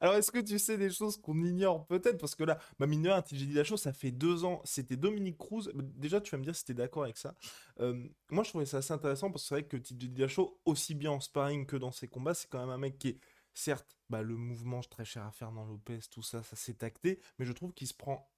[0.00, 2.18] Alors, est-ce que tu sais des choses qu'on ignore peut-être?
[2.18, 4.62] Parce que là, ma mineur, j'ai dit la chose, ça fait deux ans.
[4.64, 5.70] C'était Dominique Cruz.
[5.74, 7.34] Déjà, tu vas me dire si tu es d'accord avec ça.
[7.80, 10.94] Euh, moi, je trouvais ça assez intéressant parce que c'est vrai que TJ Dillashaw, aussi
[10.94, 13.18] bien en sparring que dans ses combats, c'est quand même un mec qui est,
[13.54, 17.20] certes, bah, le mouvement très cher à Fernand Lopez, tout ça, ça s'est tacté.
[17.38, 18.30] Mais je trouve qu'il se prend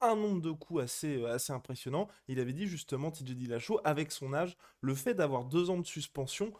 [0.00, 2.08] un nombre de coups assez, euh, assez impressionnant.
[2.28, 5.86] Il avait dit justement, TJ Dillashaw, avec son âge, le fait d'avoir deux ans de
[5.86, 6.52] suspension,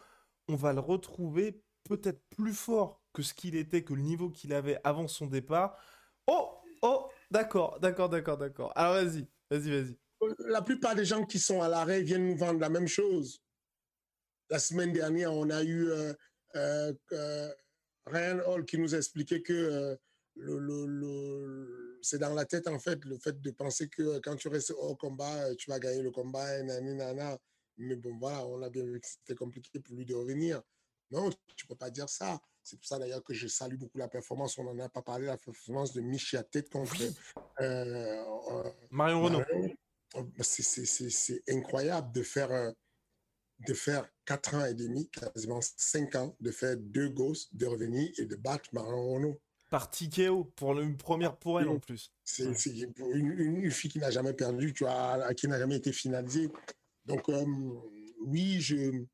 [0.49, 4.53] on va le retrouver peut-être plus fort que ce qu'il était, que le niveau qu'il
[4.53, 5.77] avait avant son départ.
[6.27, 6.51] Oh,
[6.83, 8.73] oh, d'accord, d'accord, d'accord, d'accord.
[8.77, 9.97] Alors vas-y, vas-y, vas-y.
[10.41, 13.43] La plupart des gens qui sont à l'arrêt viennent nous vendre la même chose.
[14.51, 16.13] La semaine dernière, on a eu euh,
[16.57, 16.93] euh,
[18.11, 19.99] Ryan Hall qui nous expliquait que
[20.37, 24.37] le, le, le, c'est dans la tête, en fait, le fait de penser que quand
[24.37, 27.39] tu restes au combat, tu vas gagner le combat, nani, nana.
[27.77, 30.63] Mais bon, voilà, on a bien vu que c'était compliqué pour lui de revenir.
[31.11, 32.41] Non, tu ne peux pas dire ça.
[32.63, 34.59] C'est pour ça d'ailleurs que je salue beaucoup la performance.
[34.59, 37.15] On n'en a pas parlé, la performance de Michia Tête contre euh,
[37.61, 39.43] euh, Marion Renault.
[40.41, 42.51] C'est incroyable de faire,
[43.67, 48.11] de faire 4 ans et demi, quasiment 5 ans, de faire deux gosses, de revenir
[48.19, 49.41] et de battre Marion Renault.
[49.69, 52.13] Par TKO, pour une première pour elle en plus.
[52.25, 56.49] C'est une, une, fille qui n'a jamais perdu, tu vois, qui n'a jamais été finalisée.
[57.05, 57.45] Donc, euh,
[58.21, 59.05] oui, je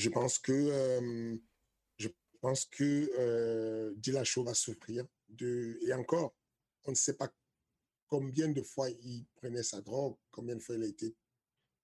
[0.00, 1.36] je pense que, euh,
[1.98, 2.08] je
[2.40, 5.04] pense que euh, Dillashaw va souffrir.
[5.28, 6.34] De, et encore,
[6.84, 7.30] on ne sait pas
[8.08, 11.14] combien de fois il prenait sa drogue, combien de fois il a été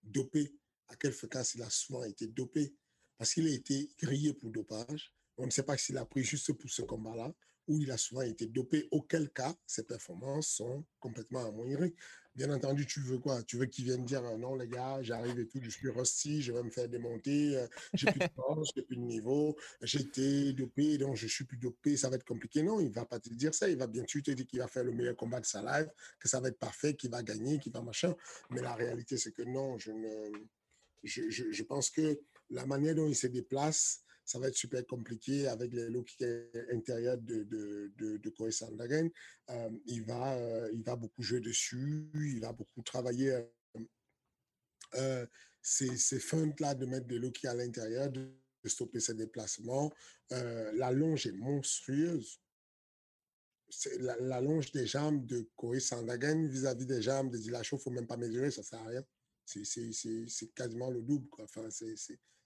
[0.02, 0.52] dopé,
[0.88, 2.74] à quelle fréquence il a souvent été dopé,
[3.18, 5.14] parce qu'il a été grillé pour dopage.
[5.38, 7.34] On ne sait pas s'il a pris juste pour ce combat-là
[7.68, 11.94] où il a souvent été dopé, auquel cas ses performances sont complètement amoindries.
[12.34, 13.42] Bien entendu, tu veux quoi?
[13.44, 16.52] Tu veux qu'il vienne dire non, les gars, j'arrive et tout, je suis rusty, je
[16.52, 20.98] vais me faire démonter, euh, j'ai plus de force, j'ai plus de niveau, été dopé,
[20.98, 22.62] donc je suis plus dopé, ça va être compliqué.
[22.62, 24.68] Non, il va pas te dire ça, il va bien sûr te dire qu'il va
[24.68, 27.58] faire le meilleur combat de sa life, que ça va être parfait, qu'il va gagner,
[27.58, 28.14] qu'il va machin.
[28.50, 30.30] Mais la réalité, c'est que non, je ne.
[31.02, 32.20] Je, pense que
[32.50, 36.16] la manière dont il se déplace, ça va être super compliqué avec les looks
[36.72, 39.08] intérieurs de, de, de, de Corey Sandagen.
[39.50, 43.44] Euh, il, va, euh, il va beaucoup jouer dessus, il va beaucoup travailler euh,
[44.96, 45.26] euh
[45.62, 48.30] ces, ces feintes-là de mettre des looks à l'intérieur, de,
[48.66, 49.92] stopper ses déplacements.
[50.30, 52.40] La longe est monstrueuse.
[53.98, 57.82] la, la, longe des jambes de Corey Sandagen vis-à-vis des jambes de Dillashaw, il ne
[57.82, 59.04] faut même pas mesurer, ça ne sert à rien.
[59.46, 61.28] C'est quasiment le double.
[61.28, 61.44] Quoi.
[61.44, 61.94] Enfin, c'est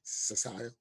[0.02, 0.72] ça ne sert à rien.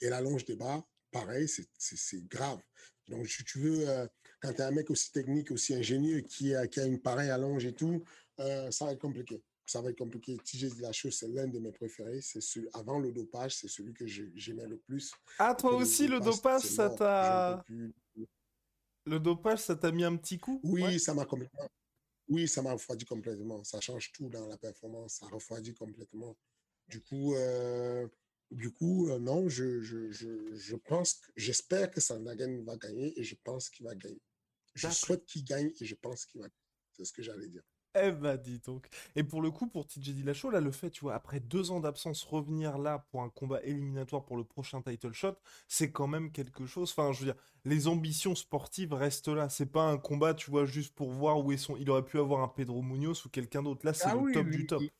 [0.00, 2.60] Et la longe des bras, pareil, c'est grave.
[3.08, 4.06] Donc, si tu veux, euh,
[4.40, 7.30] quand tu as un mec aussi technique, aussi ingénieux, qui a, qui a une pareille
[7.30, 8.02] allonge et tout,
[8.38, 9.42] euh, ça va être compliqué.
[9.66, 10.36] Ça va être compliqué.
[10.36, 12.20] TJ Dillashaw, c'est l'un de mes préférés.
[12.22, 12.40] C'est
[12.72, 15.12] avant le dopage, c'est celui que j'aimais le plus.
[15.38, 17.64] Ah, toi aussi, le dopage, ça t'a...
[19.06, 20.60] Le dopage, ça t'a mis un petit coup?
[20.62, 20.98] Oui, ouais.
[20.98, 21.68] ça m'a complètement...
[22.30, 23.62] Oui, ça m'a refroidi complètement.
[23.64, 25.14] Ça change tout dans la performance.
[25.16, 26.38] Ça refroidit complètement.
[26.88, 28.06] Du coup, euh,
[28.50, 33.24] du coup, euh, non, je, je, je, je pense, j'espère que Sandagen va gagner et
[33.24, 34.22] je pense qu'il va gagner.
[34.74, 36.56] Je souhaite qu'il gagne et je pense qu'il va gagner.
[36.92, 37.64] C'est ce que j'allais dire.
[37.96, 38.88] Eh ben, dis donc.
[39.16, 41.80] Et pour le coup, pour TJ Dillashaw, là, le fait, tu vois, après deux ans
[41.80, 45.36] d'absence, revenir là pour un combat éliminatoire pour le prochain title shot,
[45.66, 46.92] c'est quand même quelque chose.
[46.92, 49.48] Enfin, je veux dire, les ambitions sportives restent là.
[49.48, 51.76] C'est pas un combat, tu vois, juste pour voir où est son.
[51.76, 53.84] Il aurait pu avoir un Pedro Munoz ou quelqu'un d'autre.
[53.84, 54.82] Là, c'est ah le oui, top du top.
[54.82, 54.90] Il,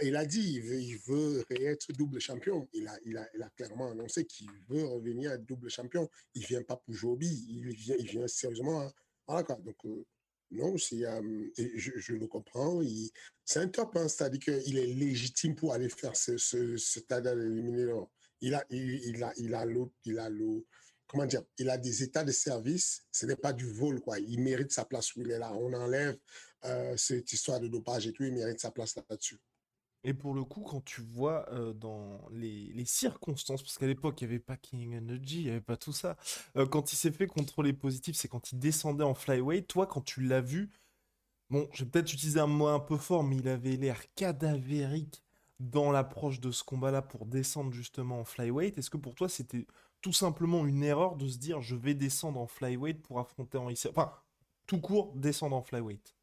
[0.00, 2.66] il a dit, il veut, il veut être double champion.
[2.72, 6.08] Il a, il a, il a clairement annoncé qu'il veut revenir à double champion.
[6.34, 7.44] Il vient pas pour jouer au billes.
[7.50, 8.80] Il vient, il vient sérieusement.
[8.80, 8.92] Hein.
[9.26, 9.56] Voilà quoi.
[9.56, 10.06] Donc, euh,
[10.52, 12.80] non, c'est, euh, je, le comprends.
[13.44, 13.96] C'est un top.
[13.96, 17.26] Hein, C'est-à-dire qu'il est légitime pour aller faire ce, ce, ce stade.
[18.40, 19.66] Il a, il, il a, il a
[20.04, 20.30] il a.
[21.06, 23.02] Comment dire Il a des états de service.
[23.10, 24.18] Ce n'est pas du vol, quoi.
[24.18, 25.52] Il mérite sa place où il est là.
[25.54, 26.16] On enlève
[26.64, 28.24] euh, cette histoire de dopage et tout.
[28.24, 29.38] Il mérite sa place là-dessus.
[30.04, 31.46] Et pour le coup, quand tu vois
[31.76, 35.60] dans les, circonstances, parce qu'à l'époque, il n'y avait pas King Energy, il n'y avait
[35.60, 36.16] pas tout ça,
[36.70, 39.68] quand il s'est fait contrôler positif, c'est quand il descendait en flyweight.
[39.68, 40.70] Toi, quand tu l'as vu,
[41.50, 45.22] bon, je vais peut-être utiliser un mot un peu fort, mais il avait l'air cadavérique
[45.60, 48.78] dans l'approche de ce combat-là pour descendre justement en flyweight.
[48.78, 49.66] Est-ce que pour toi, c'était
[50.00, 53.78] tout simplement une erreur de se dire je vais descendre en flyweight pour affronter Henry
[53.88, 54.12] Enfin,
[54.66, 56.16] tout court, descendre en flyweight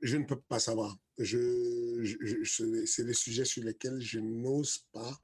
[0.00, 0.96] je ne peux pas savoir.
[1.18, 5.18] Je, je, je c'est des sujets sur lesquels je n'ose pas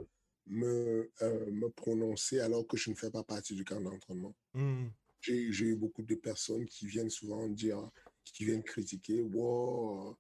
[0.47, 4.35] me, euh, me prononcer alors que je ne fais pas partie du camp d'entraînement.
[4.55, 4.87] Mmh.
[5.21, 7.91] j'ai eu beaucoup de personnes qui viennent souvent dire,
[8.25, 10.17] qui viennent critiquer, wow,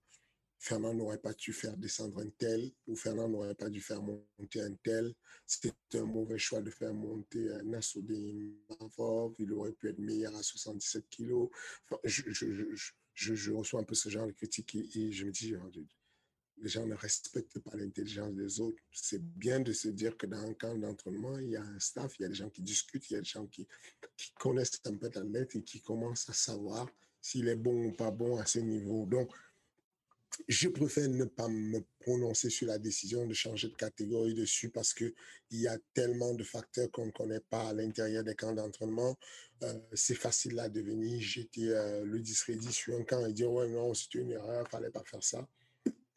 [0.61, 4.61] Fernand n'aurait pas dû faire descendre un tel, ou Fernand n'aurait pas dû faire monter
[4.61, 5.14] un tel.
[5.47, 9.34] C'était un mauvais choix de faire monter un Nassoudin Mavov.
[9.39, 11.49] Il aurait pu être meilleur à 77 kilos.
[12.05, 15.54] je, je, je, je, reçois un peu ce genre de critiques et, je me dis,
[16.60, 18.78] les gens ne respectent pas l'intelligence des autres.
[18.92, 22.18] C'est bien de se dire que dans un camp d'entraînement, il y a un staff,
[22.18, 23.66] il y a des gens qui discutent, il y a des gens qui,
[24.38, 26.88] connaissent un peu lettre et qui commencent à savoir
[27.20, 29.06] s'il est bon ou pas bon à ce niveau.
[29.06, 29.32] Donc,
[30.46, 34.94] je préfère ne pas me prononcer sur la décision de changer de catégorie dessus parce
[34.94, 35.12] qu'il
[35.50, 39.16] y a tellement de facteurs qu'on ne connaît pas à l'intérieur des camps d'entraînement.
[39.62, 41.20] Euh, c'est facile à devenir.
[41.20, 44.70] J'étais euh, le discrédit sur un camp et dire Ouais, non, c'était une erreur, il
[44.70, 45.46] fallait pas faire ça.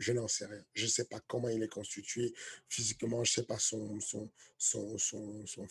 [0.01, 0.63] Je n'en sais rien.
[0.73, 2.33] Je ne sais pas comment il est constitué
[2.67, 3.23] physiquement.
[3.23, 5.67] Je ne sais pas son, son, son, son, son,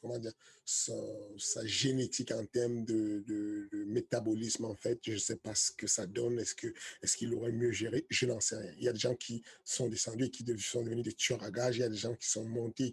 [0.00, 0.32] comment dire,
[0.64, 4.98] sa génétique en termes de, de, métabolisme, en fait.
[5.04, 6.38] Je ne sais pas ce que ça donne.
[6.38, 6.72] Est-ce qu'il
[7.02, 8.06] est qu'il aurait mieux géré?
[8.08, 8.72] Je n'en sais rien.
[8.78, 11.50] Il y a des gens qui sont descendus et qui sont devenus des tueurs à
[11.50, 11.76] gages.
[11.76, 12.90] Il y a des gens qui sont montés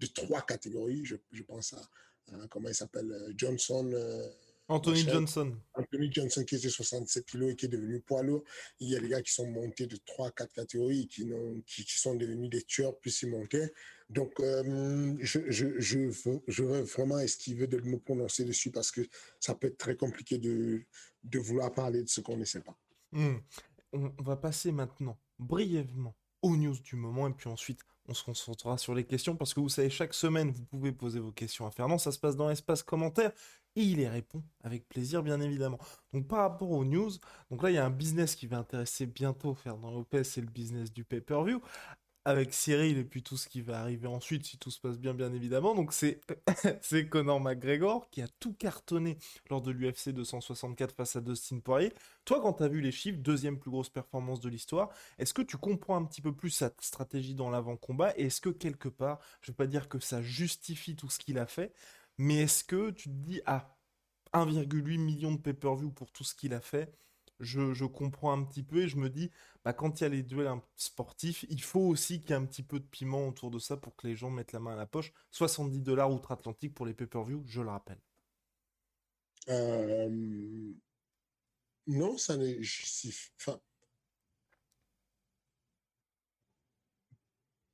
[0.00, 1.04] de trois catégories.
[1.04, 3.88] Je, je pense à, comment il s'appelle, euh, Johnson.
[3.94, 4.28] Euh,
[4.70, 5.56] Anthony Johnson.
[5.74, 8.44] Anthony Johnson qui était 67 kilos et qui est devenu poids lourd.
[8.78, 11.26] Il y a des gars qui sont montés de 3-4 catégories qui,
[11.66, 13.72] qui, qui, sont devenus des tueurs plus ils montaient.
[14.08, 18.92] Donc, euh, je, je, je, veux, je veux vraiment esquiver de me prononcer dessus parce
[18.92, 19.02] que
[19.40, 20.82] ça peut être très compliqué de,
[21.24, 22.78] de vouloir parler de ce qu'on ne sait pas.
[23.12, 23.38] Hmm.
[23.92, 28.76] On va passer maintenant brièvement aux news du moment et puis ensuite on se concentrera
[28.78, 31.70] sur les questions parce que vous savez, chaque semaine, vous pouvez poser vos questions à
[31.70, 31.98] Fernand.
[31.98, 33.32] Ça se passe dans l'espace commentaire
[33.76, 35.78] et il y répond avec plaisir, bien évidemment.
[36.12, 37.10] Donc, par rapport aux news,
[37.50, 40.48] donc là, il y a un business qui va intéresser bientôt Fernand Lopez, c'est le
[40.48, 41.60] business du pay-per-view
[42.24, 45.14] avec Cyril et puis tout ce qui va arriver ensuite, si tout se passe bien,
[45.14, 45.74] bien évidemment.
[45.74, 46.20] Donc c'est
[47.10, 49.16] Conor McGregor qui a tout cartonné
[49.48, 51.92] lors de l'UFC 264 face à Dustin Poirier.
[52.24, 55.42] Toi, quand tu as vu les chiffres, deuxième plus grosse performance de l'histoire, est-ce que
[55.42, 58.12] tu comprends un petit peu plus sa stratégie dans l'avant-combat?
[58.16, 61.38] Et est-ce que quelque part, je vais pas dire que ça justifie tout ce qu'il
[61.38, 61.72] a fait,
[62.20, 63.74] mais est-ce que tu te dis, ah,
[64.34, 66.92] 1,8 million de pay-per-view pour tout ce qu'il a fait,
[67.40, 69.30] je, comprends un petit peu et je me dis,
[69.64, 72.44] bah, quand il y a les duels sportifs, il faut aussi qu'il y ait un
[72.44, 74.76] petit peu de piment autour de ça pour que les gens mettent la main à
[74.76, 75.14] la poche.
[75.30, 78.00] 70 dollars outre-Atlantique pour les pay-per-view, je le rappelle.
[79.48, 80.74] Euh,
[81.86, 82.60] non, ça n'est.
[83.40, 83.58] Enfin,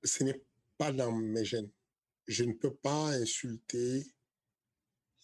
[0.04, 0.40] ce n'est
[0.78, 1.70] pas dans mes gènes.
[2.28, 4.06] Je ne peux pas insulter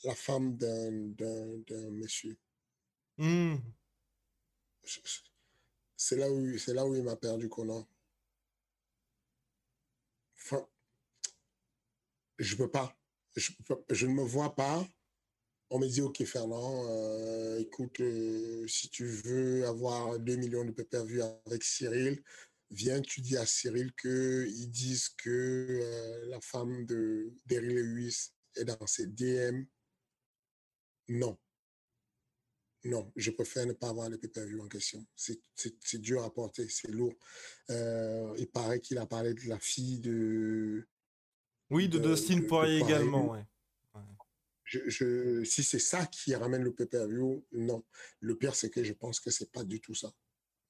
[0.04, 2.36] la femme d'un monsieur.
[3.18, 3.56] Mmh
[5.96, 7.86] c'est là où c'est là où il m'a perdu Conan.
[10.36, 10.66] Enfin,
[12.38, 12.96] je peux pas.
[13.36, 14.86] Je, ne me vois pas.
[15.70, 20.72] On me dit, OK, Fernand, euh, écoute, euh, si tu veux avoir 2 millions de
[20.72, 22.22] pay-per-view avec Cyril,
[22.70, 28.64] viens, tu dis à Cyril qu'ils disent que euh, la femme de Daryl Lewis est
[28.64, 29.64] dans ses DM.
[31.12, 31.38] Non.
[32.84, 35.06] Non, je préfère ne pas avoir le pay-per-view en question.
[35.14, 37.14] C'est dur à porter, c'est lourd.
[37.70, 40.88] Euh, il paraît qu'il a parlé de la fille de.
[41.70, 43.44] Oui, de, Dustin Poirier également, ouais.
[44.64, 47.84] Je, si c'est ça qui ramène le pay-per-view, non.
[48.20, 50.12] Le pire, c'est que je pense que c'est pas du tout ça.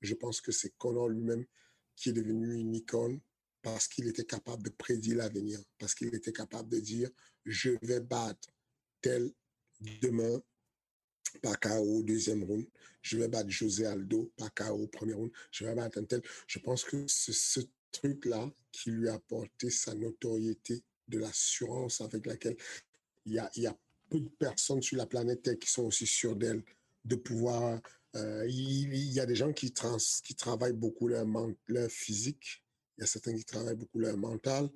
[0.01, 1.47] Je pense que c'est Conor lui-même
[1.95, 3.21] qui est devenu une icône
[3.63, 7.11] parce qu'il était capable de prédire l'avenir, parce qu'il était capable de dire
[7.47, 8.49] je vais battre
[9.01, 9.33] tel
[10.01, 10.43] demain
[11.43, 12.67] par KO deuxième round.
[13.01, 15.31] Je vais battre José Aldo par KO premier round.
[15.51, 16.23] Je vais battre un tel.
[16.47, 17.61] Je pense que c'est ce
[17.91, 22.57] truc-là qui lui a apporté sa notoriété, de l'assurance avec laquelle
[23.27, 23.79] il y a,
[24.09, 26.63] peu de personnes sur la planète Terre qui sont aussi sûres d'elle,
[27.05, 27.81] de pouvoir.
[28.15, 31.27] Euh, il, y a des gens qui, trans, qui travaillent beaucoup leur,
[31.67, 32.63] leur physique.
[32.97, 34.69] Il y a certains qui travaillent beaucoup leur mental.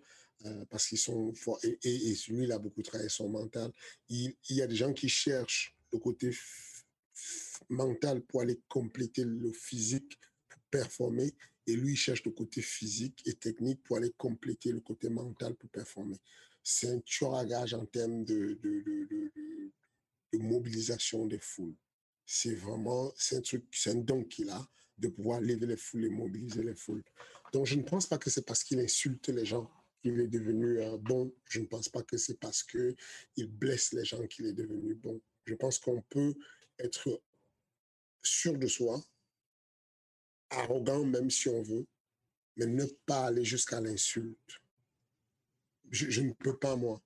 [0.45, 1.59] Euh, parce qu'ils sont forts.
[1.65, 3.73] Et, lui, il a beaucoup travaillé son mental.
[4.09, 6.31] Il, y a des gens qui cherchent le côté
[7.71, 10.19] mental pour aller compléter le physique
[10.49, 11.35] pour performer.
[11.67, 15.55] Et lui, il cherche le côté physique et technique pour aller compléter le côté mental
[15.55, 16.19] pour performer.
[16.63, 21.75] C'est un tueur à gage en termes de, de mobilisation des foules.
[22.27, 24.69] C'est vraiment, c'est un truc, c'est un don qu'il a
[24.99, 27.03] de pouvoir lever les foules et mobiliser les foules.
[27.53, 29.71] Donc, je ne pense pas que c'est parce qu'il insulte les gens
[30.07, 31.33] qu'il est devenu euh, bon.
[31.49, 32.97] Je ne pense pas que c'est parce qu'il
[33.49, 35.21] blesse les gens qu'il est devenu bon.
[35.45, 36.35] Je pense qu'on peut
[36.79, 37.21] être
[38.23, 39.03] sûr de soi,
[40.51, 41.87] arrogant même si on veut,
[42.57, 44.61] mais ne pas aller jusqu'à l'insulte.
[45.91, 47.01] Je, ne peux pas, moi.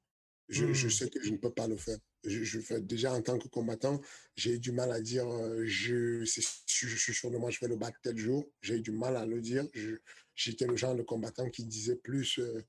[0.49, 0.91] Je, je, mmh.
[0.91, 1.99] sais que je ne peux pas le faire.
[2.25, 4.01] je, fais déjà en tant que combattant,
[4.37, 7.77] j'ai du mal à dire euh, je, je suis sûr de moi, je vais le
[7.77, 8.51] battre tel jour.
[8.63, 9.67] J'ai du mal à le dire.
[10.35, 12.65] J'étais le genre de combattant qui disait plus euh,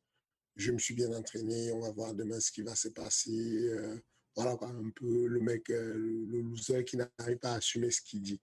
[0.55, 3.67] je me suis bien entraîné, on va voir demain ce qui va se passer.
[3.69, 3.97] Euh,
[4.35, 8.41] voilà, un peu le mec, le loser qui n'arrive pas à assumer ce qu'il dit.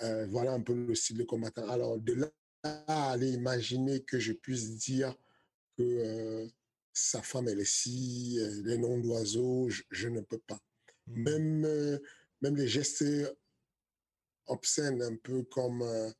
[0.00, 1.68] voilà un peu le style de combattant.
[1.68, 2.30] Alors, de là
[2.64, 5.16] à aller imaginer que je puisse dire
[5.76, 6.48] que
[6.92, 10.60] sa femme, elle est si, les noms d'oiseaux, je, ne peux pas.
[11.06, 11.22] Mmh.
[11.22, 11.98] Même, euh,
[12.42, 13.04] même les gestes
[14.46, 16.10] obscènes, un peu comme, euh,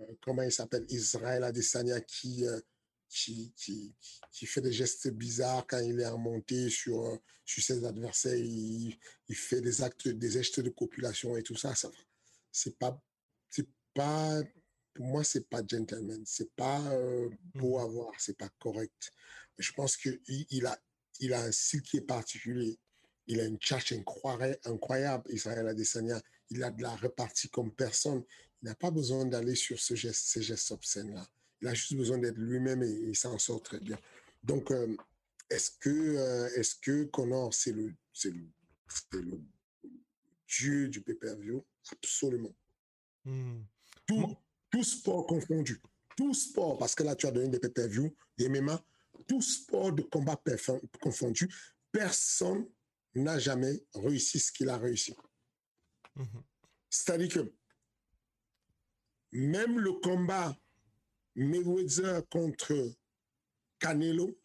[0.00, 2.44] euh, comment il s'appelle, Israël Adesanya, qui,
[3.14, 3.94] qui, qui,
[4.32, 8.98] qui, fait des gestes bizarres quand il est remonté sur, sur ses adversaires, il,
[9.28, 11.74] il, fait des actes, des gestes de copulation et tout ça.
[11.74, 11.90] ça
[12.50, 13.00] c'est pas,
[13.48, 14.42] c'est pas,
[14.94, 16.80] pour moi, c'est pas gentleman, c'est pas
[17.54, 17.92] beau à mmh.
[17.92, 19.12] voir, c'est pas correct.
[19.58, 20.76] Je pense qu'il il a,
[21.20, 22.78] il a un style qui est particulier.
[23.26, 26.20] Il a une tchatche incroyable, Israël Adesanya.
[26.50, 28.22] Il a de la répartie comme personne.
[28.60, 31.26] Il n'a pas besoin d'aller sur ce geste, ces gestes obscènes-là.
[31.64, 33.98] Il a juste besoin d'être lui-même et, il s'en sort très bien.
[34.42, 34.94] Donc, euh,
[35.48, 38.46] est-ce que, euh, est-ce que Connor, c'est le, c'est le,
[39.12, 39.40] le,
[40.46, 41.64] dieu du pay-per-view?
[41.90, 42.54] Absolument.
[43.24, 43.62] Hmm.
[44.06, 44.36] Tout,
[44.68, 45.80] tout sport confondu.
[46.18, 48.84] Tout sport, parce que là, tu as donné des pay-per-view, des MMA,
[49.26, 50.38] tout sport de combat
[51.00, 51.48] confondu,
[51.90, 52.68] personne
[53.14, 55.16] n'a jamais réussi ce qu'il a réussi.
[56.14, 56.42] Mhm.
[56.90, 57.54] C'est-à-dire que
[59.32, 60.54] même le combat
[61.36, 62.94] Mayweather contre
[63.78, 64.38] Canelo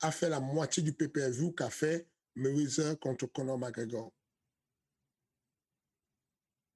[0.00, 4.12] a fait la moitié du pay-per-view qu'a fait Mayweather contre Conor McGregor.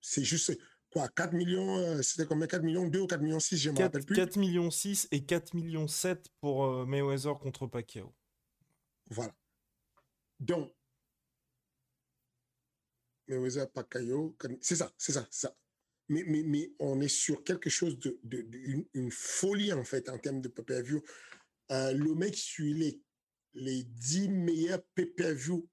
[0.01, 0.57] C'est juste,
[0.91, 3.77] quoi, 4 millions, euh, c'était combien 4 millions 2 ou 4 millions 6, je ne
[3.79, 4.15] me rappelle plus.
[4.15, 8.15] 4 millions 6 et 4 millions 7 pour euh, Mayweather contre Pacquiao.
[9.11, 9.35] Voilà.
[10.39, 10.73] Donc,
[13.27, 15.57] Mayweather, Pacquiao, c'est ça, c'est ça, ça.
[16.09, 18.47] Mais, mais, mais, on est sur quelque chose de, de,
[18.95, 21.03] une, folie en fait en termes de pay-per-view.
[21.73, 23.01] Euh, le mec suit les,
[23.55, 25.69] les 10 meilleurs pay-per-view,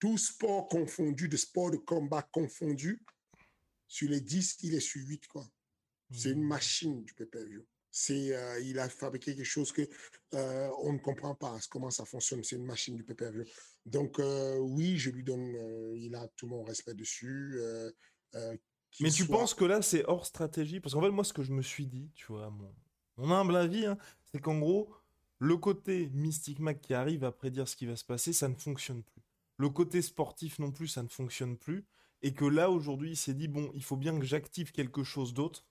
[0.00, 3.00] tous sports confondus, de sports de combat confondus
[3.90, 5.50] sur les 10, il est sur 8, quoi.
[6.12, 6.48] C'est une mmh.
[6.48, 7.66] machine du pay-per-view.
[7.90, 9.82] C'est, euh, il a fabriqué quelque chose que
[10.34, 12.44] euh, on ne comprend pas comment ça fonctionne.
[12.44, 13.44] C'est une machine du pay-per-view.
[13.84, 15.56] Donc euh, oui, je lui donne,
[15.96, 17.60] il a tout mon respect dessus.
[19.00, 20.80] Mais tu penses que là c'est hors stratégie?
[20.80, 22.74] Parce qu'en fait moi ce que je me suis dit, tu vois, mon,
[23.16, 24.90] mon humble avis, hein, c'est qu'en gros
[25.38, 28.54] le côté Mystic Mac qui arrive à prédire ce qui va se passer, ça ne
[28.54, 29.22] fonctionne plus.
[29.56, 31.86] Le côté sportif non plus, ça ne fonctionne plus.
[32.22, 35.32] Et que là aujourd'hui il s'est dit bon il faut bien que j'active quelque chose
[35.32, 35.64] d'autre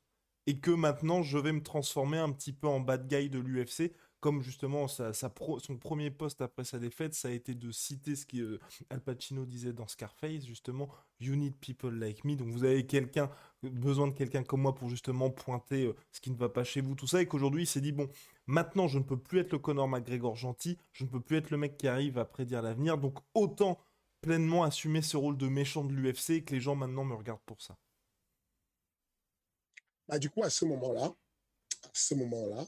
[0.47, 3.93] et que maintenant je vais me transformer un petit peu en bad guy de l'UFC
[4.19, 8.37] comme justement son premier poste après sa défaite, ça a été de citer ce que
[8.37, 8.59] euh,
[8.89, 10.89] Al Pacino disait dans Scarface, justement,
[11.19, 12.35] You need people like me.
[12.35, 12.85] Donc vous avez
[13.63, 16.81] besoin de quelqu'un comme moi pour justement pointer euh, ce qui ne va pas chez
[16.81, 17.21] vous, tout ça.
[17.21, 18.09] Et qu'aujourd'hui, il s'est dit, bon,
[18.47, 21.49] maintenant je ne peux plus être le Conor McGregor gentil, je ne peux plus être
[21.49, 22.97] le mec qui arrive à prédire l'avenir.
[22.97, 23.79] Donc autant
[24.21, 27.39] pleinement assumer ce rôle de méchant de l'UFC et que les gens maintenant me regardent
[27.45, 27.77] pour ça
[30.09, 31.05] bah, Du coup, à ce moment-là,
[31.83, 32.65] à ce moment-là,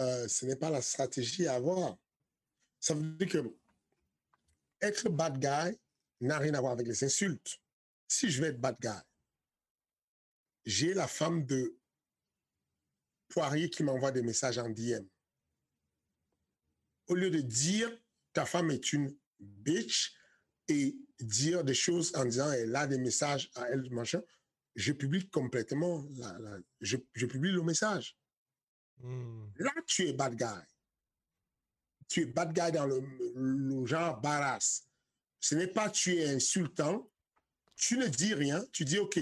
[0.00, 1.96] euh, ce n'est pas la stratégie à avoir.
[2.80, 3.56] Ça veut dire que
[4.80, 5.78] être bad guy
[6.20, 7.58] n'a rien à voir avec les insultes.
[8.08, 8.90] Si je vais être bad guy,
[10.64, 11.76] j'ai la femme de
[13.28, 15.04] Poirier qui m'envoie des messages en DM.
[17.08, 17.90] Au lieu de dire
[18.32, 20.16] ta femme est une bitch,
[20.68, 24.22] et dire des choses en disant elle a des messages à elle, machin,
[24.74, 26.06] je publie complètement,
[26.80, 28.16] je, publie le message.
[28.98, 29.46] Hmm.
[29.56, 30.62] Là, tu es bad guy.
[32.08, 33.00] Tu es bad guy dans le,
[33.34, 34.86] le genre barass.
[35.40, 37.10] Ce n'est pas tu es insultant,
[37.76, 39.18] tu ne dis rien, tu dis OK,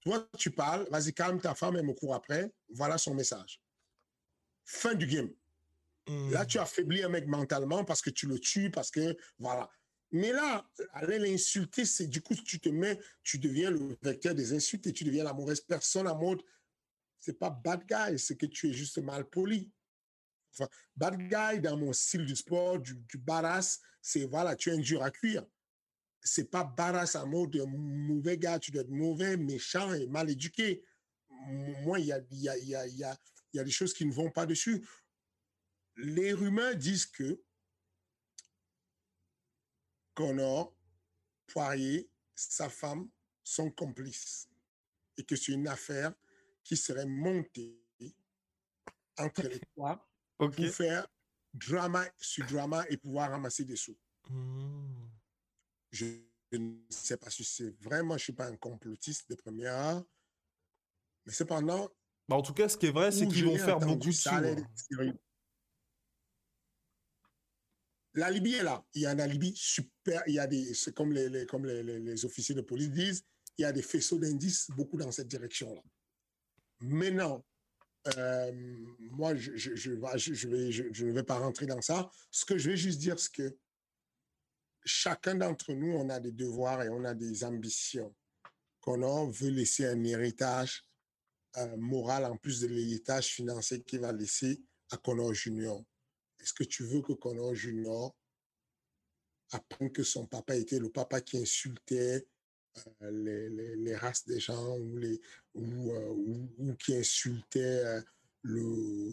[0.00, 3.60] toi tu parles, vas-y calme ta femme, elle me court après, voilà son message.
[4.64, 5.30] Fin du game.
[6.08, 6.46] Là, hmm.
[6.46, 9.68] tu affaiblis un mec mentalement parce que tu le tues, parce que voilà.
[10.12, 14.52] Mais là, aller l'insulter, c'est du coup, tu te mets, tu deviens le vecteur des
[14.52, 16.42] insultes et tu deviens la mauvaise personne à mode.
[17.26, 19.68] C'est pas bad guy, c'est que tu es juste mal poli.
[20.94, 23.20] Bad guy dans mon style du sport, du, du
[24.00, 25.44] c'est voilà, tu es un dur à cuire.
[26.20, 30.84] C'est pas badass en mode mauvais gars, tu dois être mauvais, méchant et mal éduqué.
[31.28, 33.04] Moi, il y a, y, a, y, a, y,
[33.54, 34.86] y a des choses qui ne vont pas dessus.
[35.96, 37.42] Les rumeurs disent que
[40.14, 40.72] Connor,
[41.48, 43.10] Poirier, sa femme
[43.42, 44.48] sont complices
[45.16, 46.14] et que c'est une affaire
[46.66, 47.80] qui serait montée
[49.18, 50.04] entre les trois
[50.36, 51.06] pour faire
[51.54, 53.96] drama sur drama et pouvoir ramasser des sous.
[54.28, 55.08] Mmh.
[55.92, 56.06] Je,
[56.52, 60.02] ne sais pas si c'est vraiment, je ne suis pas un complotiste de première
[61.24, 61.88] mais cependant.
[62.28, 64.28] Bah en tout cas, ce qui est vrai, c'est qu'ils vont faire beaucoup de sous.
[64.28, 64.56] Hein.
[68.14, 68.84] La Libye est là.
[68.94, 70.22] Il y a un alibi super.
[70.26, 73.24] Il y a des, c'est comme les, comme les, les, officiers de police disent,
[73.58, 75.82] il y a des faisceaux d'indices beaucoup dans cette direction-là.
[76.80, 77.44] Maintenant,
[78.16, 78.52] euh,
[79.10, 82.10] moi, vais, je, ne vais pas rentrer dans ça.
[82.30, 83.56] Ce que je vais juste dire, c'est que
[84.84, 88.14] chacun d'entre nous, on a des devoirs et on a des ambitions
[88.80, 90.84] qu'on veut laisser un héritage
[91.56, 95.82] euh, moral en plus de l'héritage financier qu'il va laisser à Connor Junior.
[96.38, 98.14] Est-ce que tu veux que Connor Junior
[99.50, 102.28] apprenne que son papa était le papa qui insultait
[103.02, 105.20] euh, les, les, races des gens ou, les,
[105.54, 108.02] ou, euh, ou, qui insultait euh,
[108.42, 109.12] le,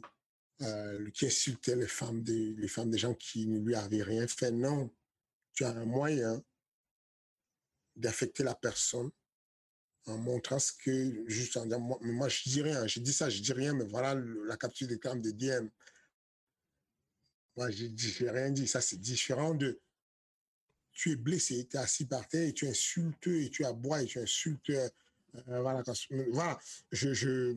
[1.14, 4.51] qui insultait les femmes, des, les femmes des gens qui ne lui avaient rien fait.
[4.51, 4.89] Non,
[5.53, 6.43] tu as un moyen
[7.95, 9.11] d'affecter la personne
[10.05, 13.30] en montrant ce que, juste en disant, moi, moi je dis rien, je dis ça,
[13.30, 15.68] je dis rien, mais voilà la capture d'écran de DM.
[17.55, 18.68] Moi, je n'ai rien dit.
[18.68, 19.80] Ça, c'est différent de
[20.93, 24.05] tu es blessé, tu es assis par terre et tu insultes et tu aboies et
[24.05, 24.69] tu insultes.
[24.69, 24.89] Euh,
[25.45, 25.83] voilà,
[26.31, 26.59] voilà.
[26.91, 27.55] Je, je,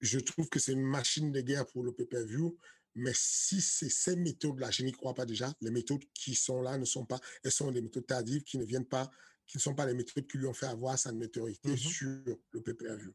[0.00, 2.56] je trouve que c'est une machine de guerre pour le pay-per-view.
[2.94, 5.52] Mais si c'est ces méthodes-là, je n'y crois pas déjà.
[5.60, 8.64] Les méthodes qui sont là ne sont pas, elles sont des méthodes tardives qui ne
[8.64, 9.10] viennent pas,
[9.46, 11.76] qui ne sont pas les méthodes qui lui ont fait avoir sa notoriété mm-hmm.
[11.76, 13.14] sur le pay-per-view.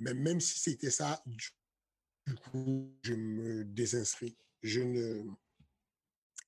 [0.00, 1.48] Mais même si c'était ça, du
[2.50, 5.24] coup, je me désinscris je ne.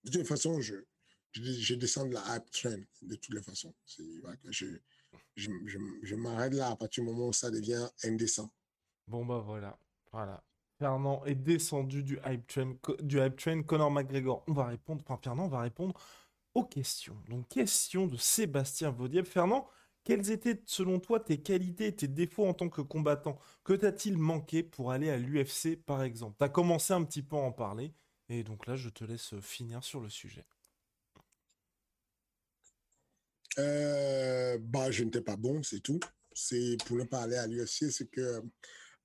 [0.05, 0.77] De toute façon, je,
[1.35, 3.75] je, descends de la hype train, de toutes les façons.
[5.37, 8.51] je, m'arrête là à partir du moment où ça devient indécent.
[9.07, 9.79] Bon, bah voilà.
[10.13, 10.43] Voilà.
[10.79, 13.63] Fernand est descendu du hype train, du hype train.
[13.63, 15.03] Conor McGregor, on va répondre.
[15.07, 15.95] Enfin, Fernand va répondre
[16.55, 17.17] aux questions.
[17.29, 19.25] Donc, question de Sébastien Vaudier.
[19.25, 19.69] Fernand,
[20.05, 23.39] quelles étaient selon toi tes qualités tes défauts en tant que combattant?
[23.65, 26.37] Que t'a-t-il manqué pour aller à l'UFC par exemple?
[26.39, 27.93] Tu as commencé un petit peu à en parler.
[28.29, 30.45] Et donc là, je te laisse finir sur le sujet.
[33.59, 36.01] Euh, bah, je n'étais pas bon, c'est tout.
[36.33, 38.43] C'est pour ne pas aller à l'UFC, c'est que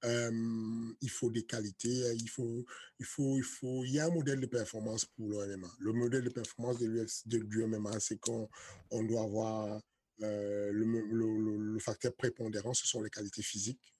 [0.06, 2.66] euh, il faut des qualités, il faut,
[3.00, 5.68] il faut, il faut, il y a un modèle de performance pour le MMA.
[5.80, 8.50] Le modèle de performance de l'UFC, du MMA, c'est qu'on
[8.92, 9.82] on doit avoir
[10.24, 13.94] euh, le, facteur prépondérant, ce sont les qualités physiques.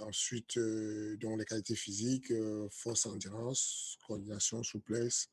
[0.00, 2.32] Ensuite, euh, les qualités physiques,
[2.70, 5.28] force, endurance, coordination, souplesse.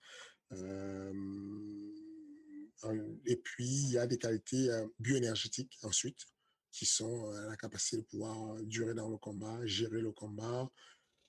[3.26, 4.70] Et puis, il y a des qualités
[5.00, 6.26] bioénergétiques ensuite,
[6.72, 10.70] qui sont la capacité de pouvoir durer dans le combat, gérer le combat.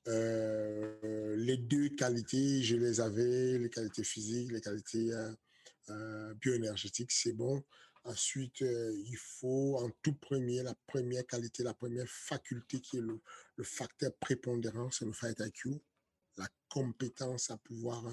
[0.07, 5.11] les deux qualités, je les avais, les qualités physiques, les qualités
[6.41, 7.63] bioénergétiques, c'est bon.
[8.05, 13.21] Ensuite, il faut en tout premier, la première qualité, la première faculté qui est le,
[13.63, 15.81] facteur prépondérant, c'est le fight IQ,
[16.37, 18.05] la compétence à pouvoir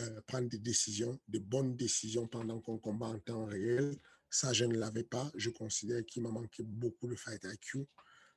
[0.00, 3.96] euh, prendre des décisions, de bonnes décisions pendant qu'on combat en temps réel.
[4.30, 5.30] Ça, je ne l'avais pas.
[5.34, 7.86] Je considère qu'il m'a manqué beaucoup le fight IQ.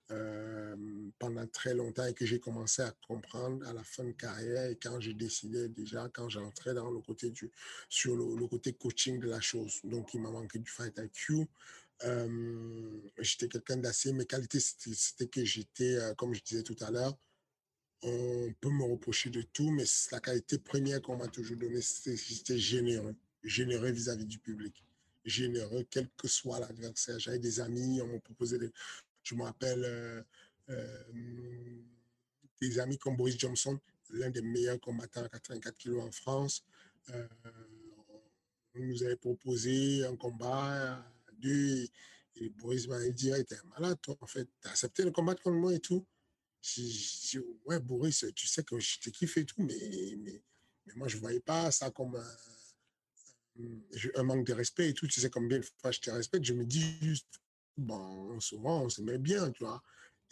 [0.10, 0.76] Euh,
[1.20, 4.76] pendant très longtemps et que j'ai commencé à comprendre à la fin de carrière et
[4.76, 7.50] quand j'ai décidé déjà, quand j'entrais dans le côté du,
[7.88, 9.80] sur le, côté coaching de la chose.
[9.86, 11.48] Donc, il m'a manqué du fight IQ.
[12.04, 17.16] Euh, j'étais quelqu'un d'assez, mes qualités, c'était que j'étais, comme je disais tout à l'heure,
[18.04, 22.58] on peut me reprocher de tout, mais la qualité première qu'on m'a toujours donnée, c'était
[22.58, 24.84] généreux, généreux vis-à-vis du public,
[25.24, 27.20] généreux, quel que soit l'adversaire.
[27.20, 28.72] J'avais des amis, on m'a proposé des,
[29.24, 30.22] je me rappelle euh,
[30.70, 31.04] euh,
[32.60, 33.80] des amis comme Boris Johnson,
[34.10, 36.66] l'un des meilleurs combattants à 84 kilos en France.
[37.10, 37.28] Euh,
[38.76, 41.06] on nous avait proposé un combat à
[41.40, 41.88] deux
[42.36, 44.48] et Boris m'a dit T'es malade, toi, en fait.
[44.62, 46.06] T'as accepté le combat contre moi et tout?
[46.62, 50.42] J'ai dit Ouais, Boris, tu sais que je t'ai kiffé et tout, mais, mais,
[50.96, 52.16] moi, je ne voyais pas ça comme
[54.16, 55.08] un, manque de respect et tout.
[55.08, 56.46] Tu sais combien de fois je te respecte.
[56.46, 57.42] Je me dis juste
[57.78, 59.82] bon, souvent, on s'aimait bien, tu vois.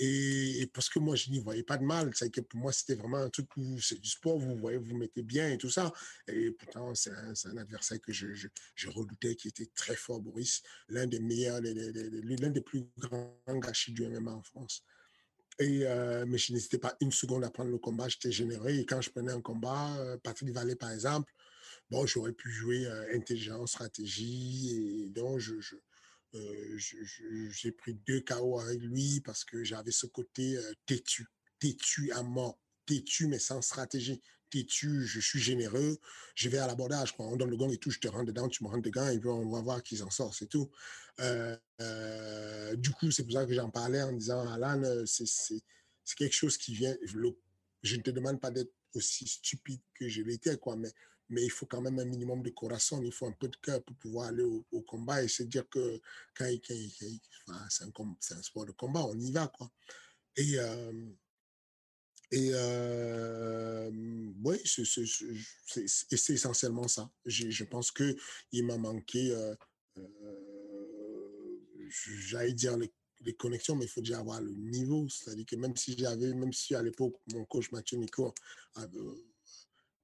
[0.02, 2.12] Et, parce que moi, je n'y voyais pas de mal.
[2.16, 4.96] C'est que pour moi, c'était vraiment un truc où c'est du sport, vous voyez, vous
[4.96, 5.92] mettez bien et tout ça.
[6.28, 10.64] Et pourtant, c'est un, adversaire que je, je, redoutais, qui était très fort, Boris.
[10.88, 14.86] L'un des meilleurs, l'un des plus grands gâchis du MMA en France.
[15.62, 18.08] Euh, mais je n'hésitais pas une seconde à prendre le combat.
[18.08, 18.70] J'étais généreux.
[18.70, 21.32] Et quand je prenais un combat, euh, Patrick Vallée, par exemple,
[21.90, 25.04] bon, j'aurais pu jouer euh, intelligence, stratégie.
[25.04, 25.56] Et donc, je,
[26.36, 31.26] euh, j'ai pris deux KO avec lui parce que j'avais ce côté têtu,
[31.60, 32.58] têtu à mort,
[32.90, 34.22] têtu, mais sans stratégie?
[34.50, 36.00] Têtu, je suis généreux,
[36.34, 37.14] je vais à l'abordage.
[37.20, 39.20] On donne le gong et tout, je te rentre dedans, tu me rentres dedans, et
[39.20, 40.72] puis on va voir qui s'en sort, c'est tout.
[41.20, 45.62] Euh, euh, du coup, c'est pour ça que j'en parlais en disant, Alan, c'est
[46.18, 46.96] quelque chose qui vient.
[47.84, 50.92] je ne te demande pas d'être aussi stupide que je l'étais, quoi, mais
[51.30, 53.84] mais il faut quand même un minimum de corazon, il faut un peu de cœur
[53.84, 56.02] pour pouvoir aller au, combat et se dire que
[56.36, 56.50] quand,
[57.70, 59.48] c'est un, sport de combat, on y va.
[59.48, 59.72] Quoi.
[60.36, 60.92] Et, euh,
[62.32, 63.90] et euh,
[64.44, 67.10] oui, c'est essentiellement ça.
[67.26, 69.56] Je pense qu'il m'a manqué, euh,
[71.90, 72.92] j'allais dire les,
[73.34, 75.08] connexions, mais il faut déjà avoir le niveau.
[75.10, 78.34] C'est-à-dire que même si j'avais, même si à l'époque, mon coach Mathieu Nico,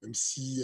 [0.02, 0.64] même si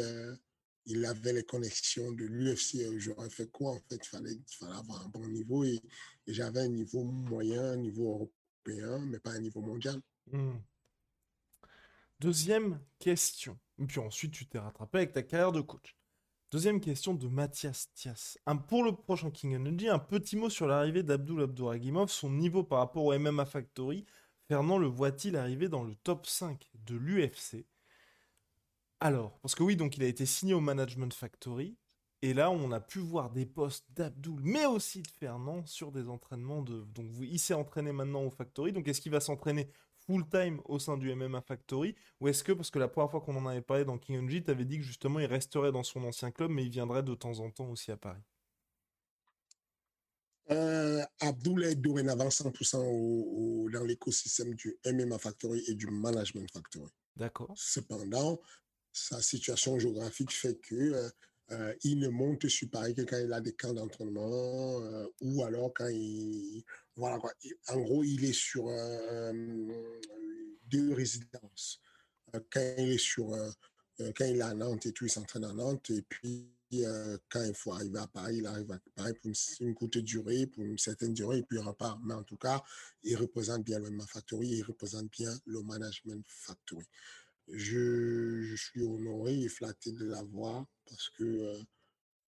[0.86, 2.82] il avait les connexions de l'UFC.
[2.82, 3.98] Euh, j'aurais fait quoi en fait?
[4.04, 5.82] Il fallait, il fallait avoir un bon niveau et,
[6.28, 8.32] j'avais un niveau moyen, un niveau
[8.66, 10.00] européen, mais pas un niveau mondial.
[10.32, 10.58] Hmm.
[12.22, 13.58] Deuxième question.
[13.80, 15.98] Et puis ensuite, tu t'es rattrapé avec ta carrière de coach.
[16.52, 18.38] Deuxième question de Mathias Tias.
[18.46, 22.64] Un, pour le prochain King Energy, un petit mot sur l'arrivée d'Abdul Abdouragimov, son niveau
[22.64, 24.06] par rapport au MMA Factory.
[24.48, 27.66] Fernand le voit-il arriver dans le top 5 de l'UFC
[29.04, 31.76] alors, parce que oui, donc il a été signé au Management Factory.
[32.22, 36.08] Et là, on a pu voir des postes d'Abdoul, mais aussi de Fernand sur des
[36.08, 36.84] entraînements de.
[36.94, 38.74] Donc, il s'est entraîné maintenant au Factory.
[38.74, 39.72] Donc, est-ce qu'il va s'entraîner
[40.12, 43.36] full-time au sein du MMA Factory Ou est-ce que, parce que la première fois qu'on
[43.36, 46.04] en avait parlé dans King G, tu avais dit que justement, il resterait dans son
[46.04, 48.22] ancien club, mais il viendrait de temps en temps aussi à Paris?
[50.50, 56.92] Euh, Abdoul est dorénavant 100% dans l'écosystème du MMA Factory et du Management Factory.
[57.16, 57.54] D'accord.
[57.56, 58.42] Cependant,
[58.92, 61.10] sa situation géographique fait que euh,
[61.52, 65.44] euh, il ne monte sur Paris que quand il a des camps d'entraînement euh, ou
[65.44, 66.64] alors quand il
[66.96, 67.34] voilà quoi.
[67.70, 68.66] En gros, il est sur
[70.66, 71.82] deux résidences.
[72.34, 73.30] quand il est sur
[73.98, 76.50] quand il est à Nantes et tout, il s'entraîne à Nantes et puis
[77.30, 80.64] quand il faut arriver à Paris, il arrive à Paris pour une, courte durée, pour
[80.64, 82.00] une certaine durée, et puis il repart.
[82.04, 82.64] Mais en tout cas,
[83.04, 86.86] il représente bien le Factory, il représente bien le Management Factory
[87.54, 91.64] je, suis honoré et flatté de l'avoir parce que euh,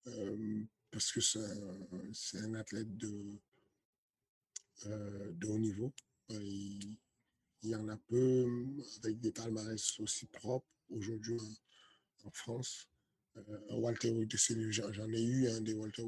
[0.08, 3.40] euh, parce que c'est un, athlète de, euh,
[4.86, 5.94] de haut niveau.
[6.30, 6.98] Il,
[7.64, 8.46] y en a peu
[9.04, 11.40] avec des palmarès aussi propres aujourd'hui
[12.24, 12.90] en, France.
[13.70, 14.36] Walter White,
[14.70, 16.04] j'en ai eu un des Walter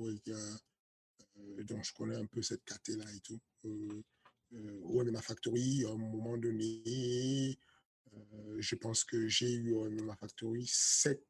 [1.35, 3.39] dont je connais un peu cette caté-là et tout.
[3.63, 7.57] au MMA Factory, à un moment donné,
[8.13, 11.21] euh, je pense que j'ai eu au MMA Factory 7,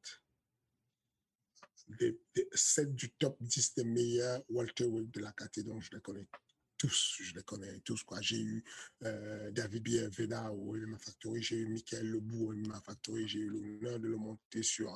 [2.88, 6.28] du top 10 des meilleurs Walter White de la catégorie, donc je les connais
[6.78, 8.04] tous, je les connais tous.
[8.22, 8.64] J'ai eu
[9.04, 13.50] euh, David Bienveda au MMA Factory, j'ai eu Michael Lebou au MMA Factory, j'ai eu
[13.50, 14.96] l'honneur de le monter sur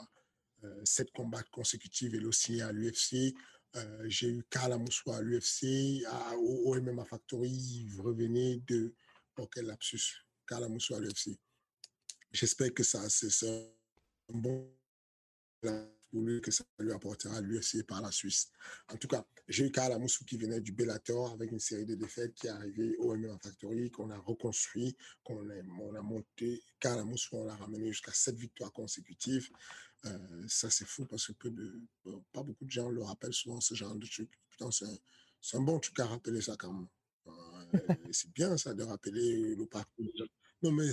[0.64, 3.34] euh, 7 combats consécutifs et le signer à l'UFC.
[3.76, 6.04] Euh, j'ai eu Karl Amoussou à l'UFC,
[6.38, 8.94] au, MMA Factory, revenait de,
[9.38, 11.38] oh quel lapsus, Karl Amoussou à l'UFC.
[12.32, 13.46] J'espère que ça, c'est
[14.32, 14.72] un bon
[16.10, 18.52] pour lui, que ça lui apportera l'UFC par la Suisse.
[18.90, 21.96] En tout cas, j'ai eu Karl Amoussou qui venait du Bellator avec une série de
[21.96, 26.62] défaites qui est arrivée au MMA Factory, qu'on a reconstruit, qu'on a, on a monté.
[26.80, 29.50] Karl Amoussou, on l'a ramené jusqu'à sept victoires consécutives.
[30.06, 31.82] Euh, ça, c'est fou parce que peu de,
[32.32, 34.30] pas beaucoup de gens le rappellent souvent, ce genre de truc.
[34.50, 36.88] Putain, c'est un, un, bon truc à rappeler ça quand même.
[37.28, 40.08] Euh, c'est bien ça de rappeler le parcours.
[40.62, 40.92] Non, mais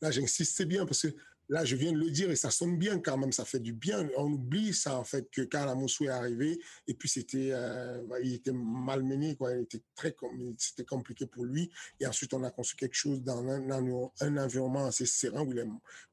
[0.00, 1.14] Là, j'insiste, c'est bien parce que
[1.48, 3.72] là, je viens de le dire et ça sonne bien quand même, ça fait du
[3.72, 4.08] bien.
[4.16, 8.20] On oublie ça, en fait, que quand Amoussou est arrivé, et puis c'était, euh, bah,
[8.20, 9.52] il était malmené, quoi.
[9.54, 10.14] Il était très,
[10.58, 11.70] c'était compliqué pour lui.
[12.00, 15.62] Et ensuite, on a construit quelque chose dans un, un environnement assez serein où il,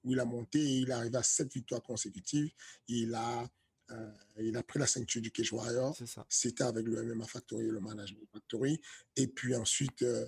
[0.03, 2.51] où il a monté et il est arrivé à sept victoires consécutives.
[2.87, 3.49] Il a,
[3.91, 5.97] euh, il a pris la ceinture du Cage Warrior.
[6.29, 8.81] C'était avec le MMA Factory et le Management Factory.
[9.15, 10.25] Et puis ensuite, euh,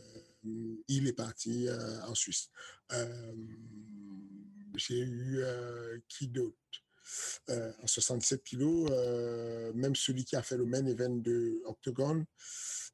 [0.87, 2.49] il est parti euh, en Suisse.
[4.75, 5.43] J'ai eu
[6.07, 6.57] qui d'autre?
[7.49, 8.89] En 67 kilos,
[9.75, 12.25] même celui qui a fait le main event de Octagon.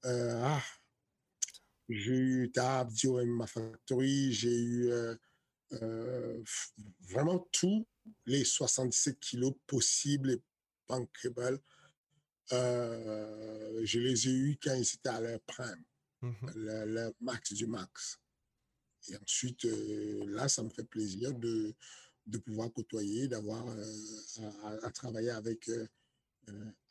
[0.03, 0.61] ah,
[1.87, 4.33] j'ai eu Tab, Dio MMA Factory.
[4.33, 4.91] J'ai eu
[7.01, 7.87] vraiment tous
[8.25, 10.41] les 77 kilos possibles et
[10.87, 11.61] bankable.
[12.51, 15.83] Euh, je les ai eus quand ils étaient à leur prime,
[16.21, 18.19] mmh le, max du max.
[19.07, 21.73] Et ensuite, euh, là, ça me fait plaisir de,
[22.27, 25.69] de pouvoir côtoyer, d'avoir euh, à, travailler avec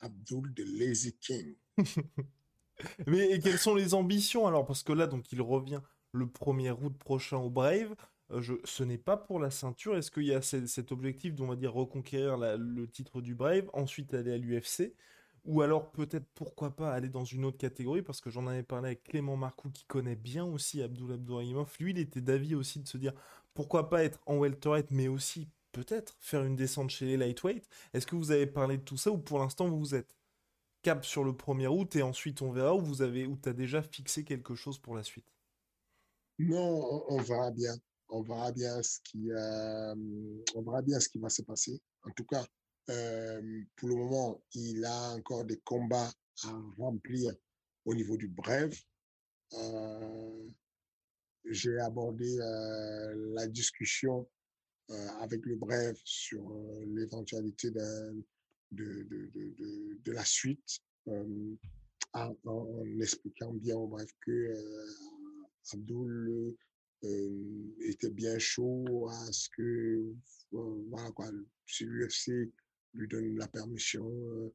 [0.01, 1.55] Abdul de Lazy King.
[3.07, 4.65] Mais quelles sont les ambitions alors?
[4.65, 5.81] Parce que là, donc, il revient
[6.13, 7.95] le 1er août prochain au Brave.
[8.31, 9.97] je, ce n'est pas pour la ceinture.
[9.97, 14.15] Est-ce qu'il y a cet objectif d'on va dire reconquérir le titre du Brave, ensuite
[14.15, 14.95] aller à l'UFC
[15.45, 18.89] ou alors peut-être pourquoi pas aller dans une autre catégorie, parce que j'en avais parlé
[18.89, 21.75] avec Clément Marcoux qui connaît bien aussi Abdul Abdourahimov.
[21.81, 23.13] Lui, il était d'avis aussi de se dire
[23.55, 27.69] pourquoi pas être en welterweight, mais aussi peut-être faire une descente chez les lightweight.
[27.93, 30.17] Est-ce que vous avez parlé de tout ça ou pour l'instant vous êtes
[30.83, 33.83] cap sur le 1er août et ensuite on verra ou vous avez ou as déjà
[33.83, 35.33] fixé quelque chose pour la suite?
[36.39, 37.75] Non, on, verra bien.
[38.09, 39.95] On verra bien ce qui, euh,
[40.55, 41.81] on verra bien ce qui va se passer.
[42.05, 42.45] En tout cas,
[43.77, 46.11] pour le moment, il a encore des combats
[46.45, 47.35] à remplir
[47.85, 48.83] au niveau du bref.
[51.45, 52.37] J'ai abordé
[53.35, 54.27] la discussion
[55.21, 56.43] avec le bref sur
[56.87, 58.25] l'éventualité de,
[60.07, 60.81] la suite
[62.15, 64.55] en, expliquant bien au bref que
[65.75, 66.57] Abdul
[67.03, 70.15] était bien chaud à ce que
[70.51, 71.31] voilà quoi,
[71.67, 72.51] si l'UFC
[72.95, 74.53] lui donne la permission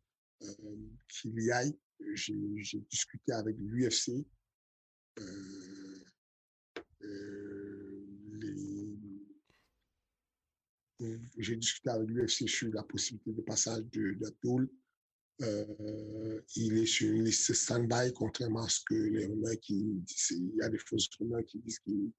[1.07, 1.77] qu'il y aille.
[2.13, 4.25] J'ai discuté avec l'UFC.
[11.37, 14.69] J'ai discuté avec l'UFC sur la possibilité de passage de, de
[15.41, 20.31] Euh, il est sur une liste stand-by, contrairement à ce que les rumeurs qui disent,
[20.31, 22.11] il y a des fausses rumeurs qui disent qu'il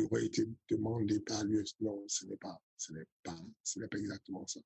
[0.00, 1.80] aurait été demandé par l'UFC.
[1.80, 4.60] Non, ce n'est pas, ce n'est pas, ce n'est pas exactement ça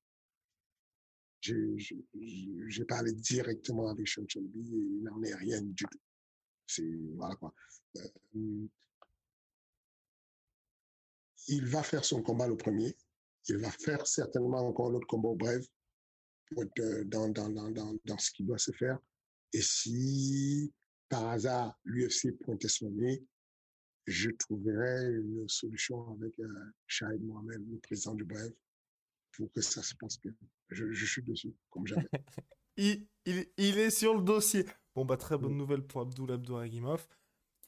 [1.40, 5.98] j'ai parlé directement avec Sean Shelby et il n'en est rien du tout.
[6.66, 7.54] C'est, voilà quoi.
[7.96, 8.66] Euh,
[11.48, 12.96] il va faire son combat le premier.
[13.48, 15.64] Il va faire certainement encore l'autre combat bref
[16.50, 18.98] pour euh, dans, dans, dans, dans, dans ce qui doit se faire.
[19.52, 20.72] Et si
[21.08, 23.24] par hasard l'UFC pointait son nez,
[24.06, 26.48] je trouverai une solution avec euh,
[26.86, 28.52] Shahid Mohamed, le président du bref,
[29.32, 30.32] pour que ça se passe bien.
[30.68, 32.08] Je, suis dessus, comme jamais.
[32.76, 34.64] il, il, est sur le dossier.
[34.94, 35.58] Bon, bah, très bonne mm.
[35.58, 37.06] nouvelle pour Abdul Abdouragimov,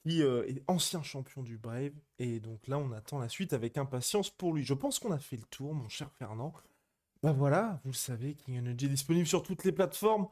[0.03, 1.93] qui euh, est ancien champion du Brave.
[2.19, 4.65] Et donc là, on attend la suite avec impatience pour lui.
[4.65, 6.53] Je pense qu'on a fait le tour, mon cher Fernand.
[7.23, 10.29] Bah voilà, vous le savez, King Energy est disponible sur toutes les plateformes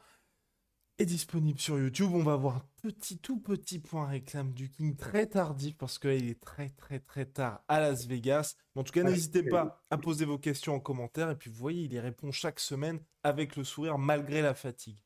[0.98, 2.10] est disponible sur YouTube.
[2.12, 6.28] On va avoir un petit, tout petit point réclame du King très tardif parce qu'il
[6.28, 8.54] est très, très, très tard à Las Vegas.
[8.74, 11.30] en tout cas, n'hésitez pas à poser vos questions en commentaire.
[11.30, 14.98] Et puis, vous voyez, il y répond chaque semaine avec le sourire malgré la fatigue.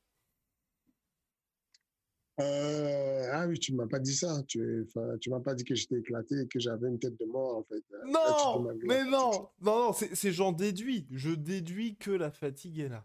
[2.41, 4.43] Euh, ah oui, tu ne m'as pas dit ça.
[4.47, 7.59] Tu ne m'as pas dit que j'étais éclaté et que j'avais une tête de mort,
[7.59, 7.83] en fait.
[8.07, 11.07] Non, mais non, non, non, c'est j'en déduis.
[11.11, 13.05] Je déduis que la fatigue est là.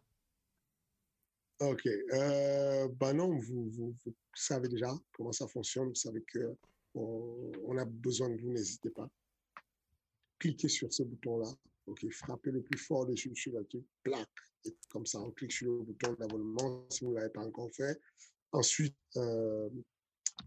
[1.59, 1.87] Ok.
[1.87, 3.95] Euh, ben non, vous,
[4.33, 5.89] savez déjà comment ça fonctionne.
[5.89, 6.55] Vous savez que
[6.93, 9.09] on, a besoin de vous, n'hésitez pas.
[10.39, 11.49] Cliquez sur ce bouton-là.
[11.87, 12.05] Ok?
[12.11, 13.85] Frappez le plus fort dessus sur la truc.
[14.03, 14.27] Plaque.
[14.65, 17.71] Et comme ça, on clique sur le bouton d'abonnement si vous ne l'avez pas encore
[17.71, 17.99] fait.
[18.51, 19.69] Ensuite, euh,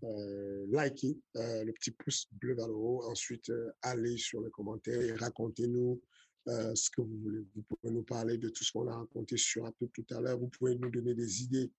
[0.03, 3.03] euh, likez le petit pouce bleu vers le haut.
[3.05, 3.51] Ensuite,
[3.83, 6.03] allez sur les commentaires et racontez-nous
[6.47, 7.45] euh, ce que vous voulez.
[7.55, 10.21] Vous pouvez nous parler de tout ce qu'on a raconté sur un peu tout à
[10.21, 10.39] l'heure.
[10.39, 11.71] Vous pouvez nous donner des idées,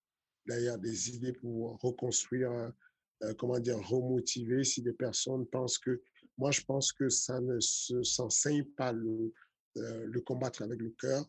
[0.46, 2.70] d'ailleurs, des idées pour reconstruire, euh,
[3.22, 6.00] euh, comment dire, remotiver si des personnes pensent que,
[6.38, 9.32] moi, je pense que ça ne s'enseigne pas le,
[10.24, 11.24] combattre avec le cœur.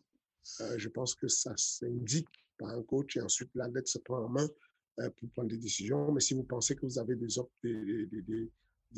[0.76, 2.28] je pense que ça s'indique
[2.58, 4.48] par un coach et ensuite l'athlète se prend en main
[4.96, 6.12] pour prendre des décisions.
[6.12, 7.26] Mais si vous pensez que vous avez des,
[7.62, 8.50] des, des, des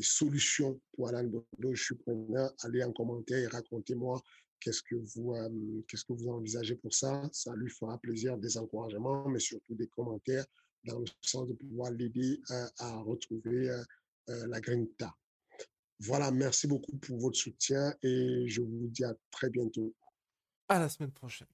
[0.02, 2.52] solutions pour Alain Bordeaux, je suis preneur.
[2.62, 4.20] Allez en commentaire et racontez-moi
[4.60, 7.28] qu'est-ce que vous euh, qu'est-ce que vous envisagez pour ça.
[7.32, 10.46] Ça lui fera plaisir, des encouragements, mais surtout des commentaires
[10.84, 13.70] dans le sens de pouvoir l'aider euh, à retrouver
[14.28, 15.14] euh, la grinta.
[16.00, 19.94] Voilà, merci beaucoup pour votre soutien et je vous dis à très bientôt.
[20.68, 21.53] À la semaine prochaine.